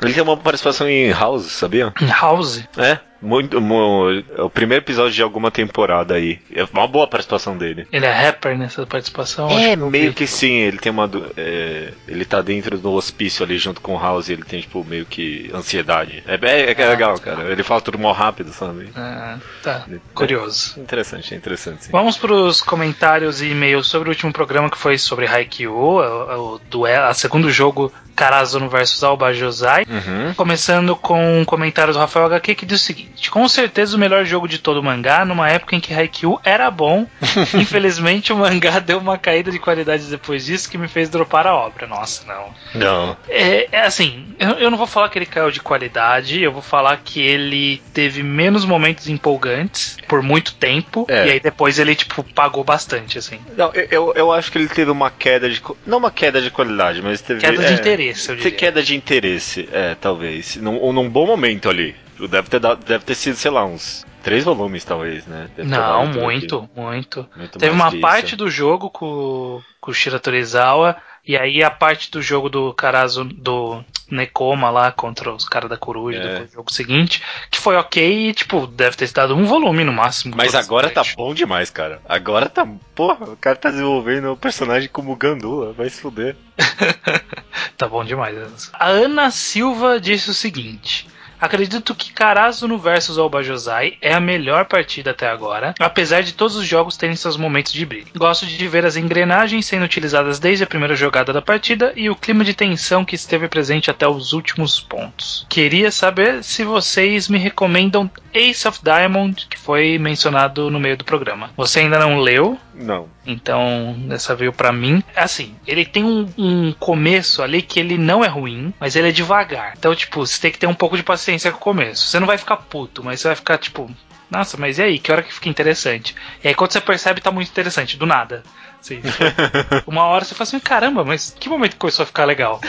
[0.00, 1.92] Ele tem uma participação em House, sabia?
[2.00, 2.62] Em House?
[2.78, 3.00] É.
[3.22, 6.40] Muito, muito, é o primeiro episódio de alguma temporada aí.
[6.54, 7.86] É uma boa participação dele.
[7.92, 9.50] Ele é rapper nessa participação?
[9.50, 10.12] É, meio vi.
[10.14, 10.52] que sim.
[10.52, 11.10] Ele tem uma.
[11.36, 14.30] É, ele tá dentro do hospício ali junto com o House.
[14.30, 16.22] Ele tem, tipo, meio que ansiedade.
[16.26, 17.36] É, é, é ah, legal, tá.
[17.36, 17.50] cara.
[17.50, 18.88] Ele fala tudo mal rápido, sabe?
[18.96, 19.84] Ah, tá.
[19.90, 20.80] É, Curioso.
[20.80, 21.84] Interessante, é interessante.
[21.84, 21.92] Sim.
[21.92, 26.60] Vamos pros comentários e e-mails sobre o último programa que foi sobre Haikyuu, o, o
[26.70, 29.84] duelo, a segundo jogo Karazuno versus Alba Josai.
[29.88, 30.34] Uhum.
[30.34, 34.24] Começando com um comentário do Rafael HQ que diz o seguinte: Com certeza o melhor
[34.24, 37.06] jogo de todo o mangá, numa época em que Haikyuu era bom.
[37.54, 41.54] Infelizmente o mangá deu uma caída de qualidade depois disso que me fez dropar a
[41.54, 41.86] obra.
[41.86, 42.54] Nossa, não.
[42.74, 43.16] Não.
[43.28, 46.62] É, é assim, eu, eu, não vou falar que ele caiu de qualidade, eu vou
[46.62, 51.06] falar que ele teve menos momentos empolgantes por muito tempo.
[51.08, 51.26] É.
[51.26, 53.38] E aí depois ele, tipo, pagou bastante, assim.
[53.56, 55.62] Não, eu, eu acho que ele teve uma queda de.
[55.86, 57.40] Não uma queda de qualidade, mas teve.
[57.40, 57.76] Queda de é.
[57.76, 58.50] interesse eu diria.
[58.50, 60.56] queda de interesse, é, talvez.
[60.56, 61.94] Num, ou num bom momento ali.
[62.28, 65.48] Deve ter, dado, deve ter sido, sei lá, uns três volumes, talvez, né?
[65.56, 67.58] Deve Não, muito, muito, muito.
[67.58, 68.36] Teve uma parte isso.
[68.36, 70.96] do jogo com, com o Shira Torizawa,
[71.26, 75.76] e aí a parte do jogo do Karazo, do Nekoma lá contra os caras da
[75.76, 76.40] coruja é.
[76.40, 80.34] do jogo seguinte, que foi ok e, tipo, deve ter dado um volume no máximo.
[80.36, 82.00] Mas agora tá bom demais, cara.
[82.08, 82.66] Agora tá.
[82.94, 86.36] Porra, o cara tá desenvolvendo um personagem como Gandula, vai se fuder.
[87.76, 88.70] tá bom demais.
[88.72, 91.06] A Ana Silva disse o seguinte.
[91.40, 96.66] Acredito que Karazuno vs Albajosai é a melhor partida até agora, apesar de todos os
[96.66, 98.06] jogos terem seus momentos de brilho.
[98.14, 102.16] Gosto de ver as engrenagens sendo utilizadas desde a primeira jogada da partida e o
[102.16, 105.46] clima de tensão que esteve presente até os últimos pontos.
[105.48, 111.04] Queria saber se vocês me recomendam Ace of Diamond, que foi mencionado no meio do
[111.04, 111.50] programa.
[111.56, 112.58] Você ainda não leu?
[112.74, 113.08] Não.
[113.26, 115.02] Então, essa veio para mim.
[115.14, 119.12] Assim, ele tem um, um, começo ali que ele não é ruim, mas ele é
[119.12, 119.74] devagar.
[119.78, 122.06] Então, tipo, você tem que ter um pouco de paciência com o começo.
[122.06, 123.90] Você não vai ficar puto, mas você vai ficar, tipo,
[124.30, 124.98] nossa, mas e aí?
[124.98, 126.14] Que hora que fica interessante?
[126.42, 128.42] E aí, quando você percebe, tá muito interessante, do nada.
[128.80, 129.00] Assim,
[129.86, 132.60] uma hora você fala assim, caramba, mas que momento começou a ficar legal?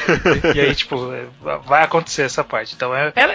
[0.53, 1.25] e, aí, tipo, é,
[1.65, 2.75] vai acontecer essa parte.
[2.75, 3.33] Então, é, ela,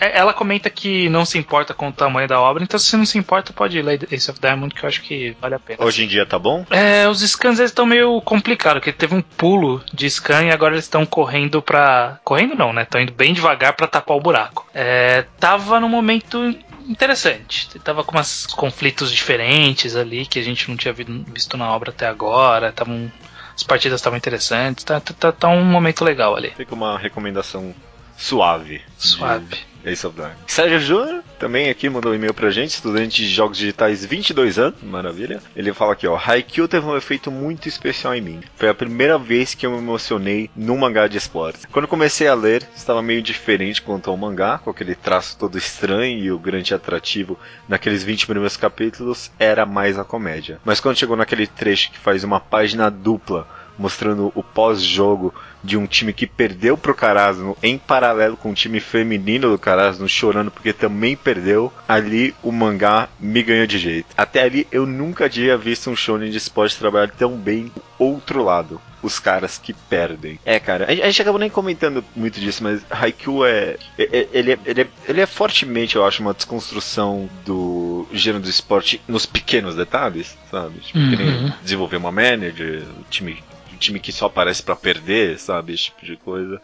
[0.00, 2.96] é, ela, comenta que não se importa com o tamanho da obra, então se você
[2.96, 5.84] não se importa, pode ler Ace of Diamond, que eu acho que vale a pena.
[5.84, 6.66] Hoje em dia tá bom?
[6.70, 10.84] É, os scans estão meio complicados, porque teve um pulo de scan e agora eles
[10.84, 12.18] estão correndo pra.
[12.24, 12.82] Correndo não, né?
[12.82, 14.66] Estão indo bem devagar para tapar o buraco.
[14.74, 16.54] É, tava no momento
[16.86, 17.78] interessante.
[17.80, 22.06] Tava com uns conflitos diferentes ali que a gente não tinha visto na obra até
[22.06, 22.72] agora.
[22.72, 23.10] Tavam,
[23.54, 24.84] as partidas estavam interessantes.
[24.84, 26.50] Tá, tá, tá, tá, um momento legal ali.
[26.56, 27.74] Fica uma recomendação
[28.16, 28.82] suave.
[28.98, 29.58] Suave.
[29.86, 30.34] Ace of Dark.
[30.46, 34.82] Sérgio Júnior também aqui mandou um e-mail pra gente, estudante de jogos digitais, 22 anos,
[34.82, 35.40] maravilha.
[35.54, 38.40] Ele fala aqui, ó, Haikyuu teve um efeito muito especial em mim.
[38.56, 41.66] Foi a primeira vez que eu me emocionei num mangá de esportes.
[41.66, 46.18] Quando comecei a ler, estava meio diferente quanto ao mangá, com aquele traço todo estranho
[46.18, 50.58] e o grande atrativo naqueles 20 primeiros capítulos era mais a comédia.
[50.64, 53.46] Mas quando chegou naquele trecho que faz uma página dupla
[53.78, 55.34] mostrando o pós-jogo
[55.66, 60.08] de um time que perdeu pro Carasno em paralelo com o time feminino do Carasno
[60.08, 64.06] chorando porque também perdeu, ali o mangá me ganhou de jeito.
[64.16, 68.80] Até ali eu nunca tinha visto um shonen de esporte trabalhar tão bem outro lado.
[69.02, 70.38] Os caras que perdem.
[70.44, 74.28] É, cara, a gente acabou nem comentando muito disso, mas Haikyuu é, é, é.
[74.32, 79.00] Ele é, ele é, ele é fortemente, eu acho, uma desconstrução do gênero do esporte
[79.06, 80.80] nos pequenos detalhes, sabe?
[80.80, 81.52] Tipo, uhum.
[81.62, 83.38] desenvolver uma manager, o time
[83.76, 85.74] um time que só aparece para perder, sabe?
[85.74, 86.60] Esse tipo de coisa.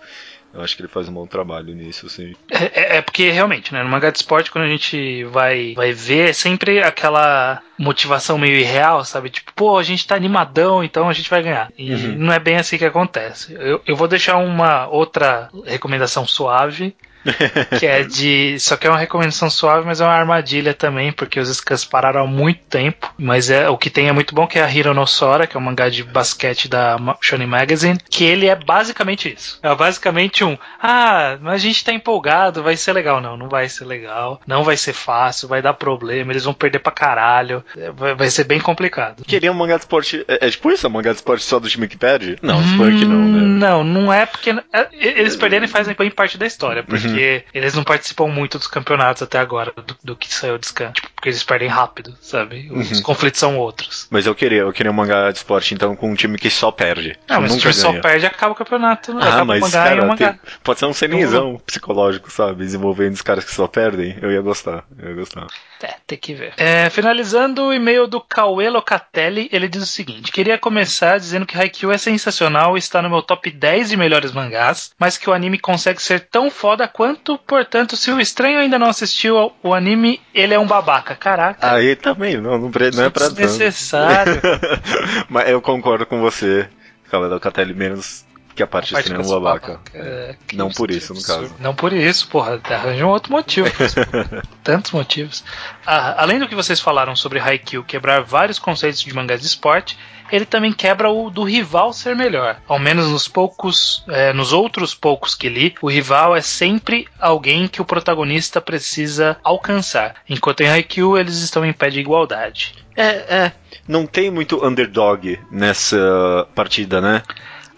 [0.53, 2.35] Eu acho que ele faz um bom trabalho nisso, sim.
[2.51, 3.83] É, é, é porque realmente, né?
[3.83, 8.59] No mangá de esporte, quando a gente vai, vai ver, é sempre aquela motivação meio
[8.59, 9.31] irreal, sabe?
[9.31, 11.73] Tipo, pô, a gente tá animadão, então a gente vai ganhar.
[11.79, 12.17] E uhum.
[12.19, 13.55] não é bem assim que acontece.
[13.55, 16.95] Eu, eu vou deixar uma outra recomendação suave
[17.79, 18.59] que é de.
[18.59, 22.23] Só que é uma recomendação suave, mas é uma armadilha também, porque os scans pararam
[22.23, 23.13] há muito tempo.
[23.19, 25.57] Mas é o que tem é muito bom, que é a Hiro no Sora, que
[25.57, 29.59] é um mangá de basquete da Shonen Magazine, que ele é basicamente isso.
[29.63, 30.57] É basicamente um.
[30.81, 33.21] Ah, mas a gente tá empolgado, vai ser legal.
[33.21, 34.41] Não, não vai ser legal.
[34.47, 37.65] Não vai ser fácil, vai dar problema, eles vão perder pra caralho.
[37.95, 39.25] Vai, vai ser bem complicado.
[39.25, 40.25] Queria um mangá de esporte.
[40.29, 40.87] É, é tipo isso?
[40.87, 42.37] Um mangá de esporte só do time que perde?
[42.43, 43.41] Não, hum, que não, né?
[43.41, 44.51] Não, não é porque.
[44.73, 47.12] É, eles perderem fazem bem parte da história, porque.
[47.13, 50.93] Porque eles não participam muito dos campeonatos até agora, do, do que saiu de Scan.
[50.93, 52.69] Tipo, porque eles perdem rápido, sabe?
[52.73, 53.03] Os uhum.
[53.03, 54.09] conflitos são outros.
[54.11, 56.73] Mas eu queria, eu queria um mangá de esporte, então, com um time que só
[56.73, 57.17] perde.
[57.29, 59.17] Ah, mas nunca se o time só perde, acaba o campeonato.
[59.21, 60.17] Ah, acaba mas, o mangá cara.
[60.17, 62.65] Tem, pode ser um cenizão psicológico, sabe?
[62.65, 64.19] Desenvolvendo os caras que só perdem.
[64.21, 65.47] Eu ia gostar, eu ia gostar.
[65.81, 66.55] É, tem que ver.
[66.57, 71.57] É, finalizando o e-mail do Cauê Locatelli, ele diz o seguinte: Queria começar dizendo que
[71.57, 75.33] Haikyuu é sensacional e está no meu top 10 de melhores mangás, mas que o
[75.33, 80.21] anime consegue ser tão foda quanto, portanto, se o estranho ainda não assistiu o anime,
[80.35, 81.12] ele é um babaca.
[81.15, 81.75] Caraca.
[81.75, 83.35] Aí também, não, não, não é pra tanto.
[83.35, 84.41] Desnecessário.
[85.29, 86.69] mas eu concordo com você,
[87.11, 88.25] Cauê Locatelli, menos
[88.55, 89.73] que a parte, a parte estranha é um babaca.
[89.73, 89.91] babaca.
[89.95, 91.55] É, não por isso, no caso.
[91.59, 92.61] Não por isso, porra.
[92.65, 93.69] Arranja um outro motivo.
[94.63, 95.45] Tantos motivos.
[95.87, 99.99] Ah, além do que vocês falaram sobre Haikyuu quebrar vários conceitos de mangás de esporte,
[100.33, 102.57] ele também quebra o do rival ser melhor.
[102.67, 107.69] Ao menos nos poucos, é, nos outros poucos que li, o rival é sempre alguém
[107.69, 110.17] que o protagonista precisa alcançar.
[110.29, 112.75] Enquanto em Haikyuu eles estão em pé de igualdade.
[112.97, 113.53] É, é.
[113.87, 117.23] Não tem muito underdog nessa partida, né?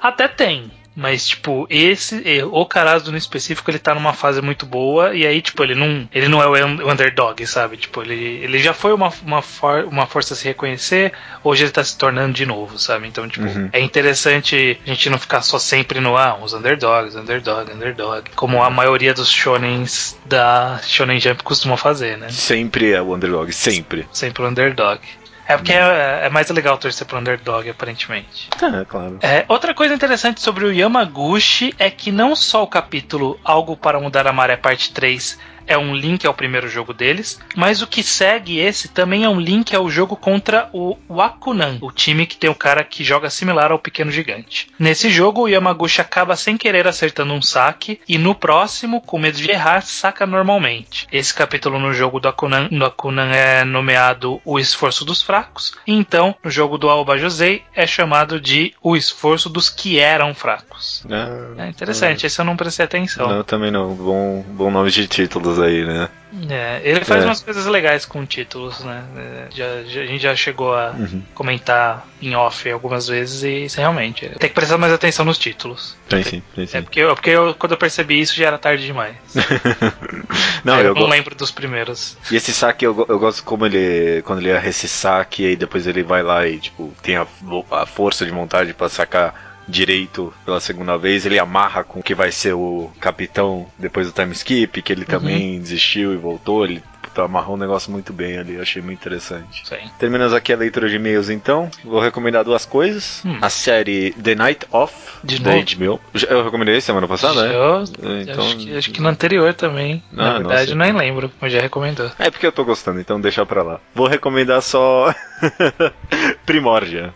[0.04, 0.70] Até tem.
[0.94, 5.42] Mas, tipo, esse, o Carazo no específico, ele tá numa fase muito boa, e aí,
[5.42, 7.76] tipo, ele não, ele não é o underdog, sabe?
[7.78, 11.72] Tipo, ele, ele já foi uma, uma, for, uma força a se reconhecer, hoje ele
[11.72, 13.08] tá se tornando de novo, sabe?
[13.08, 13.68] Então, tipo, uhum.
[13.72, 18.62] é interessante a gente não ficar só sempre no, ah, os underdogs, underdog, underdog, como
[18.62, 22.28] a maioria dos shonens da Shonen Jump costumam fazer, né?
[22.28, 24.06] Sempre é o underdog, sempre.
[24.12, 25.00] Sempre o underdog.
[25.46, 28.48] É porque é, é, mais legal torcer pro underdog, aparentemente.
[28.62, 29.18] É, claro.
[29.22, 34.00] É, outra coisa interessante sobre o Yamaguchi é que não só o capítulo Algo para
[34.00, 38.02] Mudar a Maré, parte 3 é um link ao primeiro jogo deles, mas o que
[38.02, 42.50] segue esse também é um link ao jogo contra o Wakunan, o time que tem
[42.50, 44.68] o cara que joga similar ao Pequeno Gigante.
[44.78, 49.38] Nesse jogo, o Yamaguchi acaba sem querer acertando um saque, e no próximo, com medo
[49.38, 51.06] de errar, saca normalmente.
[51.10, 55.92] Esse capítulo no jogo do Akunan, do Akunan é nomeado O Esforço dos Fracos, e
[55.92, 61.04] então, no jogo do Alba Josei, é chamado de O Esforço dos que eram fracos.
[61.10, 62.26] Ah, é interessante, ah.
[62.26, 63.28] esse eu não prestei atenção.
[63.28, 63.94] Não, também não.
[63.94, 66.08] Bom, bom nome de títulos títulos aí, né?
[66.50, 67.26] É, ele faz é.
[67.26, 69.04] umas coisas legais com títulos, né?
[69.16, 71.22] É, já, já, a gente já chegou a uhum.
[71.32, 75.96] comentar em off algumas vezes e realmente tem que prestar mais atenção nos títulos.
[76.08, 76.78] Tem sim, tem sim.
[76.78, 79.14] É porque, porque eu, quando eu percebi isso já era tarde demais.
[80.64, 82.16] não, eu, eu não lembro dos primeiros.
[82.30, 85.86] E esse saque eu, eu gosto como ele quando ele erra esse saque e depois
[85.86, 87.26] ele vai lá e tipo tem a,
[87.70, 92.14] a força de vontade para sacar direito pela segunda vez, ele amarra com o que
[92.14, 95.06] vai ser o capitão depois do time skip, que ele uhum.
[95.06, 96.82] também desistiu e voltou, ele
[97.22, 99.66] amarrou um negócio muito bem ali, achei muito interessante.
[99.66, 99.90] Sim.
[99.98, 101.70] Terminamos aqui a leitura de e-mails então.
[101.84, 103.22] Vou recomendar duas coisas.
[103.24, 103.38] Hum.
[103.40, 106.00] A série The Night Off, de da HBO.
[106.28, 107.54] Eu recomendei semana passada, né?
[107.54, 107.84] Eu,
[108.20, 108.44] então...
[108.44, 110.02] acho, que, acho que no anterior também.
[110.12, 110.92] Ah, Na verdade, nossa.
[110.92, 112.10] nem lembro, mas já recomendou.
[112.18, 113.80] É porque eu tô gostando, então deixa pra lá.
[113.94, 115.14] Vou recomendar só
[116.46, 117.14] Primórdia.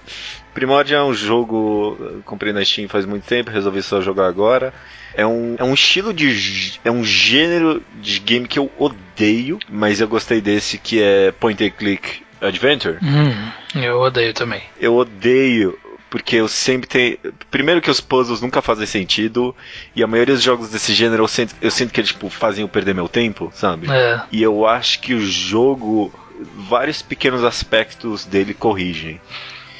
[0.59, 2.21] Primordia é um jogo.
[2.25, 4.75] Comprei na Steam faz muito tempo, resolvi só jogar agora.
[5.15, 6.81] É um, é um estilo de.
[6.85, 11.65] É um gênero de game que eu odeio, mas eu gostei desse que é Point
[11.65, 12.99] and Click Adventure.
[13.01, 14.61] Hum, eu odeio também.
[14.81, 15.79] Eu odeio
[16.11, 17.19] porque eu sempre tenho.
[17.53, 19.55] Primeiro que os puzzles nunca fazem sentido,
[19.95, 22.63] e a maioria dos jogos desse gênero eu sinto, eu sinto que eles tipo, fazem
[22.63, 23.89] eu perder meu tempo, sabe?
[23.89, 24.23] É.
[24.33, 26.13] E eu acho que o jogo,
[26.69, 29.21] vários pequenos aspectos dele corrigem.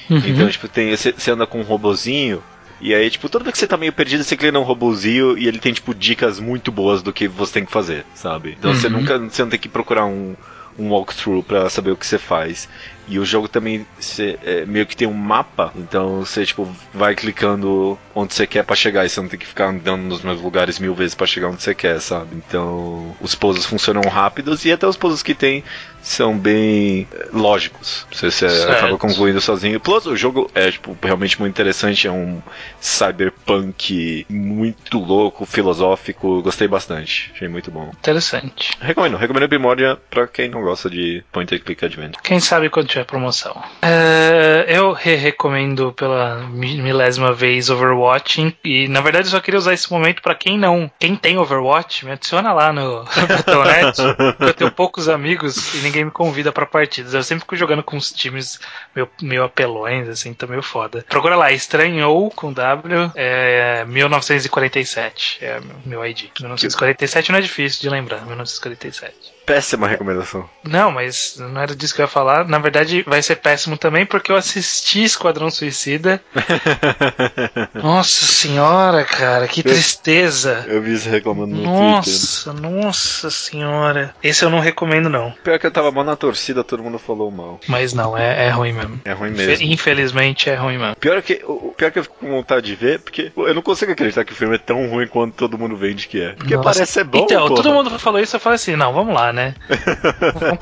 [0.09, 0.23] Uhum.
[0.25, 2.43] Então, tipo, tem, você, você anda com um robozinho.
[2.81, 5.49] E aí, tipo, toda vez que você tá meio perdido, você clica num robozinho e
[5.49, 8.57] ele tem, tipo, dicas muito boas do que você tem que fazer, sabe?
[8.59, 8.77] Então uhum.
[8.77, 9.19] você nunca.
[9.19, 10.37] Você não tem que procurar um,
[10.79, 12.69] um walkthrough para saber o que você faz.
[13.09, 17.15] E o jogo também cê, é, meio que tem um mapa, então você tipo vai
[17.15, 20.43] clicando onde você quer para chegar e você não tem que ficar andando nos mesmos
[20.43, 22.37] lugares mil vezes para chegar onde você quer, sabe?
[22.37, 25.65] Então os puzzles funcionam rápidos e até os puzzles que tem
[26.03, 28.07] são bem é, lógicos.
[28.13, 29.81] Você, você acaba concluindo sozinho.
[29.81, 32.41] Plus, o jogo é tipo, realmente muito interessante, é um
[32.81, 36.43] cyberpunk muito louco, filosófico.
[36.43, 37.91] Gostei bastante, achei muito bom.
[37.99, 38.73] Interessante.
[38.81, 42.23] Recomendo, recomendo Primordia pra quem não gosta de point and click adventure.
[42.23, 43.53] Quem sabe quando tiver promoção.
[43.83, 49.75] Uh, eu re recomendo pela milésima vez Overwatch e na verdade eu só queria usar
[49.75, 53.99] esse momento para quem não, quem tem Overwatch, me adiciona lá no Betonet.
[54.41, 57.15] eu tenho poucos amigos e ninguém me convida para partidas.
[57.15, 58.59] Eu sempre fico jogando com uns times
[58.95, 61.05] meio, meio apelões, assim, tá meio foda.
[61.09, 66.31] Procura lá, Estranhou com W, é 1947, é meu ID.
[66.41, 69.38] 1947 não é difícil de lembrar, 1947.
[69.49, 70.49] Péssima recomendação.
[70.63, 72.47] Não, mas não era disso que eu ia falar.
[72.47, 76.23] Na verdade, vai ser péssimo também porque eu assisti Esquadrão Suicida.
[77.75, 80.67] nossa senhora, cara, que tristeza.
[80.69, 82.71] Eu vi você reclamando no nossa, Twitter.
[82.71, 84.15] Nossa senhora.
[84.23, 85.33] Esse eu não recomendo, não.
[85.43, 87.59] Pior que eu tava mal na torcida, todo mundo falou mal.
[87.67, 89.01] Mas não, é, é ruim mesmo.
[89.05, 89.65] É ruim mesmo.
[89.65, 90.97] Infelizmente é ruim mesmo.
[90.97, 93.93] Pior que, o, pior que eu fico com vontade de ver, porque eu não consigo
[93.93, 96.33] acreditar que o filme é tão ruim quanto todo mundo vende que é.
[96.33, 96.71] Porque Nossa.
[96.71, 97.19] parece ser bom.
[97.19, 97.63] Então, porra.
[97.63, 99.38] todo mundo falou isso, eu falei assim, não, vamos lá, né?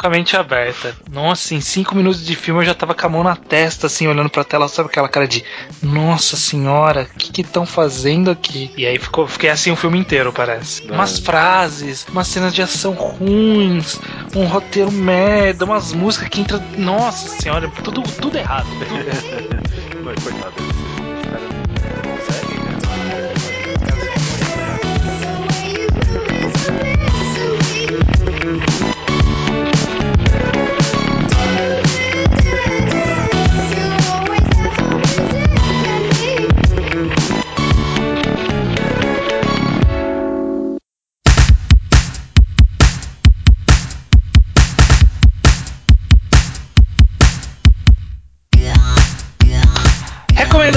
[0.02, 0.94] A mente aberta.
[1.10, 4.06] Nossa, em cinco minutos de filme eu já tava com a mão na testa, assim,
[4.06, 5.44] olhando pra tela, sabe aquela cara de
[5.82, 8.70] Nossa senhora, o que estão fazendo aqui?
[8.76, 10.86] E aí ficou, fiquei assim o filme inteiro, parece.
[10.86, 10.94] Não.
[10.94, 13.98] Umas frases, umas cenas de ação ruins,
[14.34, 16.62] um roteiro merda, umas músicas que entram.
[16.76, 18.66] Nossa senhora, tudo, tudo errado.
[18.86, 20.22] Tudo errado.
[20.22, 20.85] Coitado.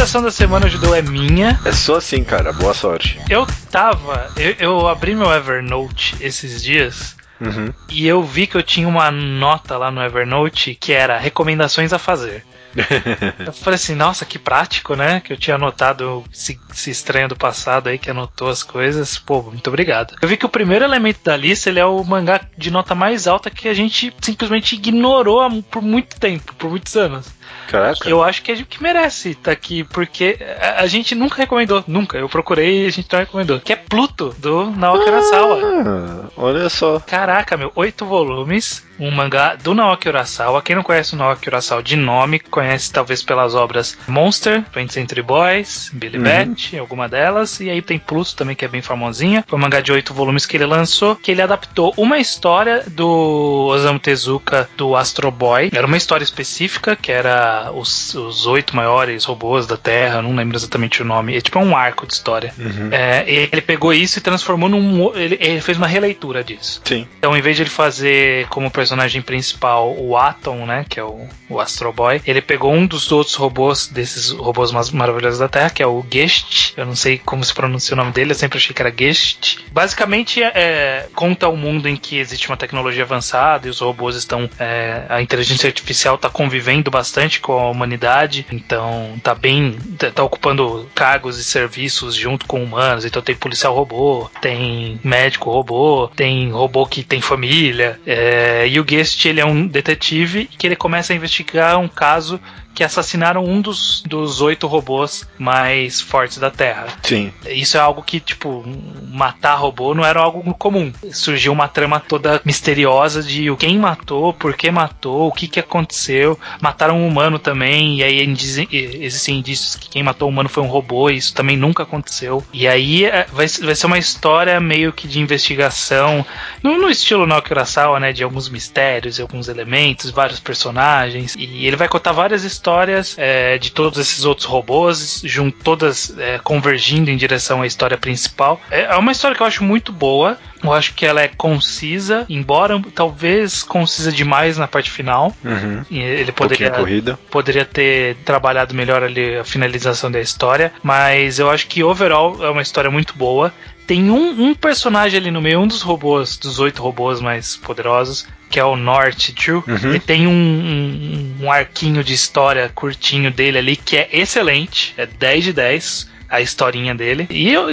[0.10, 1.60] Recomendação da semana, ajudou é minha.
[1.64, 2.51] É só assim, cara.
[2.51, 3.20] Boa sorte.
[3.30, 4.32] Eu tava.
[4.36, 7.16] Eu, eu abri meu Evernote esses dias.
[7.39, 7.72] Uhum.
[7.89, 11.99] E eu vi que eu tinha uma nota lá no Evernote que era recomendações a
[11.99, 12.43] fazer.
[13.45, 15.20] eu falei assim, nossa, que prático, né?
[15.20, 19.18] Que eu tinha anotado esse, esse estranho do passado aí que anotou as coisas.
[19.18, 20.16] Pô, muito obrigado.
[20.22, 23.28] Eu vi que o primeiro elemento da lista ele é o mangá de nota mais
[23.28, 27.28] alta que a gente simplesmente ignorou por muito tempo, por muitos anos.
[27.69, 28.09] Caraca.
[28.09, 31.83] Eu acho que é que merece estar tá aqui, porque a, a, gente nunca recomendou,
[31.87, 32.17] nunca.
[32.17, 33.59] Eu procurei e a gente não recomendou.
[33.59, 35.61] Que é Pluto, do Naoki Urasawa.
[35.63, 36.99] Ah, olha só.
[36.99, 40.61] Caraca, meu, oito volumes, um mangá do Naoki Urasawa.
[40.61, 45.21] Quem não conhece o Naoki Urasawa de nome, conhece talvez pelas obras Monster, 20 Century
[45.21, 46.23] Boys, Billy uhum.
[46.23, 47.59] Bat, alguma delas.
[47.59, 49.43] E aí tem Pluto também, que é bem famosinha.
[49.47, 53.67] Foi um mangá de oito volumes que ele lançou, que ele adaptou uma história do
[53.69, 55.69] Osamu Tezuka do Astro Boy.
[55.73, 57.38] Era uma história específica, que era
[57.73, 61.37] os, os oito maiores robôs da Terra, não lembro exatamente o nome.
[61.37, 62.53] É tipo um arco de história.
[62.57, 62.89] Uhum.
[62.91, 65.15] É, ele pegou isso e transformou num.
[65.15, 66.81] Ele, ele, fez uma releitura disso.
[66.83, 67.07] Sim.
[67.17, 70.85] Então, em vez de ele fazer como personagem principal o Atom, né?
[70.87, 74.89] Que é o, o Astro Boy, ele pegou um dos outros robôs, desses robôs mais
[74.91, 76.73] maravilhosos da Terra, que é o Gest.
[76.77, 79.59] Eu não sei como se pronuncia o nome dele, eu sempre achei que era Gest.
[79.71, 84.15] Basicamente, é, conta o um mundo em que existe uma tecnologia avançada e os robôs
[84.15, 84.49] estão.
[84.59, 89.77] É, a inteligência artificial está convivendo bastante com a humanidade, então tá bem.
[89.97, 93.05] tá, tá ocupando cargos e serviços junto com humanos.
[93.05, 97.99] Então tem policial robô, tem médico robô, tem robô que tem família.
[98.05, 102.39] É, e o Guest ele é um detetive que ele começa a investigar um caso
[102.80, 106.88] que assassinaram um dos, dos oito robôs mais fortes da Terra.
[107.03, 107.34] Sim.
[107.45, 108.63] Isso é algo que, tipo,
[109.11, 110.93] matar robô não era algo comum.
[111.11, 116.39] Surgiu uma trama toda misteriosa de quem matou, por que matou, o que, que aconteceu.
[116.61, 120.67] Mataram um humano também, e aí existem indícios que quem matou o humano foi um
[120.67, 122.43] robô, e isso também nunca aconteceu.
[122.53, 126.26] E aí é, vai, vai ser uma história meio que de investigação,
[126.63, 131.76] no, no estilo Naoki Urasawa, né, de alguns mistérios, alguns elementos, vários personagens, e ele
[131.76, 137.09] vai contar várias histórias histórias é, de todos esses outros robôs, junto, todas é, convergindo
[137.09, 138.61] em direção à história principal.
[138.70, 140.38] É, é uma história que eu acho muito boa.
[140.64, 145.36] Eu acho que ela é concisa, embora talvez concisa demais na parte final.
[145.43, 145.84] Uhum.
[145.89, 151.68] Ele poderia, um poderia ter trabalhado melhor ali a finalização da história, mas eu acho
[151.68, 153.53] que overall é uma história muito boa.
[153.88, 158.28] Tem um, um personagem ali no meio, um dos robôs, dos oito robôs mais poderosos,
[158.47, 159.64] que é o North True.
[159.68, 159.89] Uhum.
[159.89, 165.07] Ele tem um, um, um, arquinho de história curtinho dele ali que é excelente, é
[165.07, 167.27] 10 de 10 a historinha dele.
[167.30, 167.67] E eu,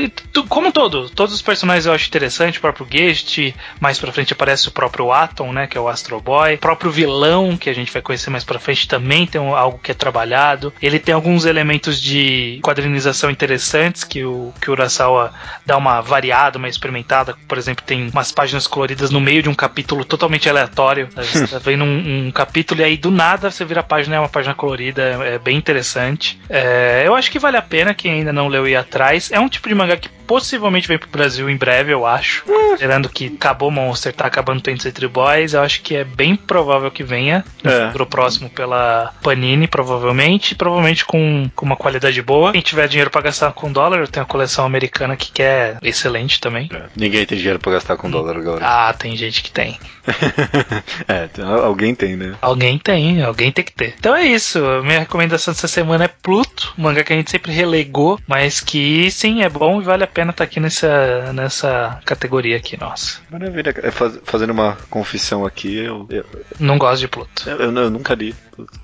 [0.48, 4.68] como todo, todos os personagens eu acho interessante, o próprio Gest, mais pra frente aparece
[4.68, 7.92] o próprio Atom, né, que é o Astro Boy, o próprio vilão, que a gente
[7.92, 10.72] vai conhecer mais pra frente, também tem algo que é trabalhado.
[10.80, 15.32] Ele tem alguns elementos de quadrinização interessantes, que o, que o Urasawa
[15.64, 19.54] dá uma variada, uma experimentada, por exemplo, tem umas páginas coloridas no meio de um
[19.54, 23.80] capítulo totalmente aleatório, você tá vendo um, um, capítulo e aí do nada você vira
[23.80, 26.38] a página, é uma página colorida, é, é bem interessante.
[26.48, 29.30] É, eu acho que vale a pena quem ainda não não leu ir atrás.
[29.32, 32.44] É um tipo de mangá que possivelmente vem pro Brasil em breve, eu acho.
[32.44, 36.90] Considerando que acabou Monster, tá acabando Twenty Century Boys, eu acho que é bem provável
[36.90, 37.86] que venha no É.
[37.86, 40.54] futuro próximo pela Panini, provavelmente.
[40.54, 42.52] Provavelmente com, com uma qualidade boa.
[42.52, 45.76] Quem tiver dinheiro pra gastar com dólar, eu tenho a coleção americana aqui que é
[45.82, 46.68] excelente também.
[46.94, 48.64] Ninguém tem dinheiro pra gastar com dólar agora.
[48.66, 49.78] Ah, tem gente que tem.
[51.08, 51.28] é,
[51.64, 52.34] alguém tem, né?
[52.40, 53.94] Alguém tem, alguém tem que ter.
[53.98, 54.60] Então é isso.
[54.84, 59.42] Minha recomendação dessa semana é Pluto, mangá que a gente sempre relegou, mas que sim,
[59.42, 63.18] é bom e vale a pena estar aqui nessa, nessa categoria aqui, nossa.
[63.30, 63.74] Maravilha.
[63.82, 66.24] É, faz- fazendo uma confissão aqui, eu, eu,
[66.58, 67.48] Não gosto de Pluto.
[67.50, 68.34] eu- eu nunca li.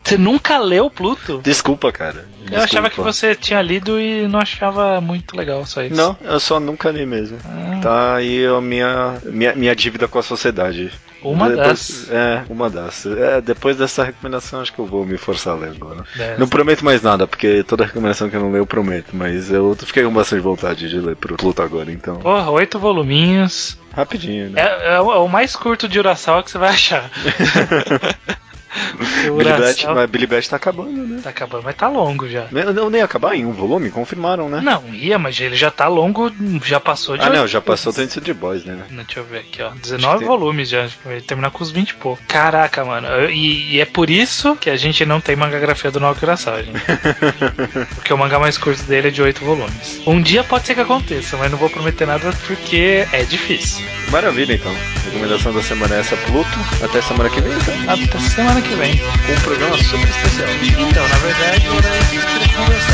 [0.05, 1.41] Você nunca leu Pluto?
[1.43, 2.27] Desculpa, cara.
[2.51, 3.13] Eu achava que Desculpa.
[3.15, 5.95] você tinha lido e não achava muito legal só isso.
[5.97, 7.39] Não, eu só nunca li mesmo.
[7.47, 10.93] Ah, Tá aí a minha, minha, minha dívida com a sociedade.
[11.25, 12.11] Uma Depois- das.
[12.11, 13.07] É, uma das.
[13.07, 16.05] É, depois dessa recomendação, acho que eu vou me forçar a ler agora.
[16.19, 16.37] É.
[16.37, 19.77] Não prometo mais nada, porque toda recomendação que eu não leio eu prometo, mas eu
[19.77, 22.17] fiquei com bastante vontade de ler pro Pluto agora, então.
[22.17, 23.79] Porra, oito voluminhos.
[23.95, 24.61] Rapidinho, né?
[24.63, 27.11] É, é o é o mais curto de Urasawa que você vai achar.
[29.37, 31.21] Billy Bat, mas Billy Bat tá acabando, né?
[31.23, 32.47] tá acabando, mas tá longo já.
[32.51, 34.61] Não, nem ia acabar em um volume, confirmaram, né?
[34.63, 36.31] Não, ia, mas ele já tá longo,
[36.65, 38.13] já passou de ah, não, já passou volumes.
[38.15, 38.83] 30 de Boys, né?
[38.91, 39.69] Deixa eu ver aqui, ó.
[39.69, 40.89] Acho 19 que- volumes já.
[41.05, 42.23] Vai terminar com os 20 e pouco.
[42.27, 43.07] Caraca, mano.
[43.31, 46.81] E, e é por isso que a gente não tem mangagrafia do Naoki Urasawa, gente.
[47.95, 50.01] porque o mangá mais curto dele é de 8 volumes.
[50.07, 53.85] Um dia pode ser que aconteça, mas não vou prometer nada porque é difícil.
[54.11, 54.73] Maravilha, então.
[55.05, 56.49] Recomendação da semana é essa, Pluto.
[56.83, 57.75] Até semana que vem, então.
[57.93, 58.99] Até semana que vem.
[58.99, 60.49] Com um programa super especial.
[60.79, 62.92] Então, na verdade, era eu queria conversar.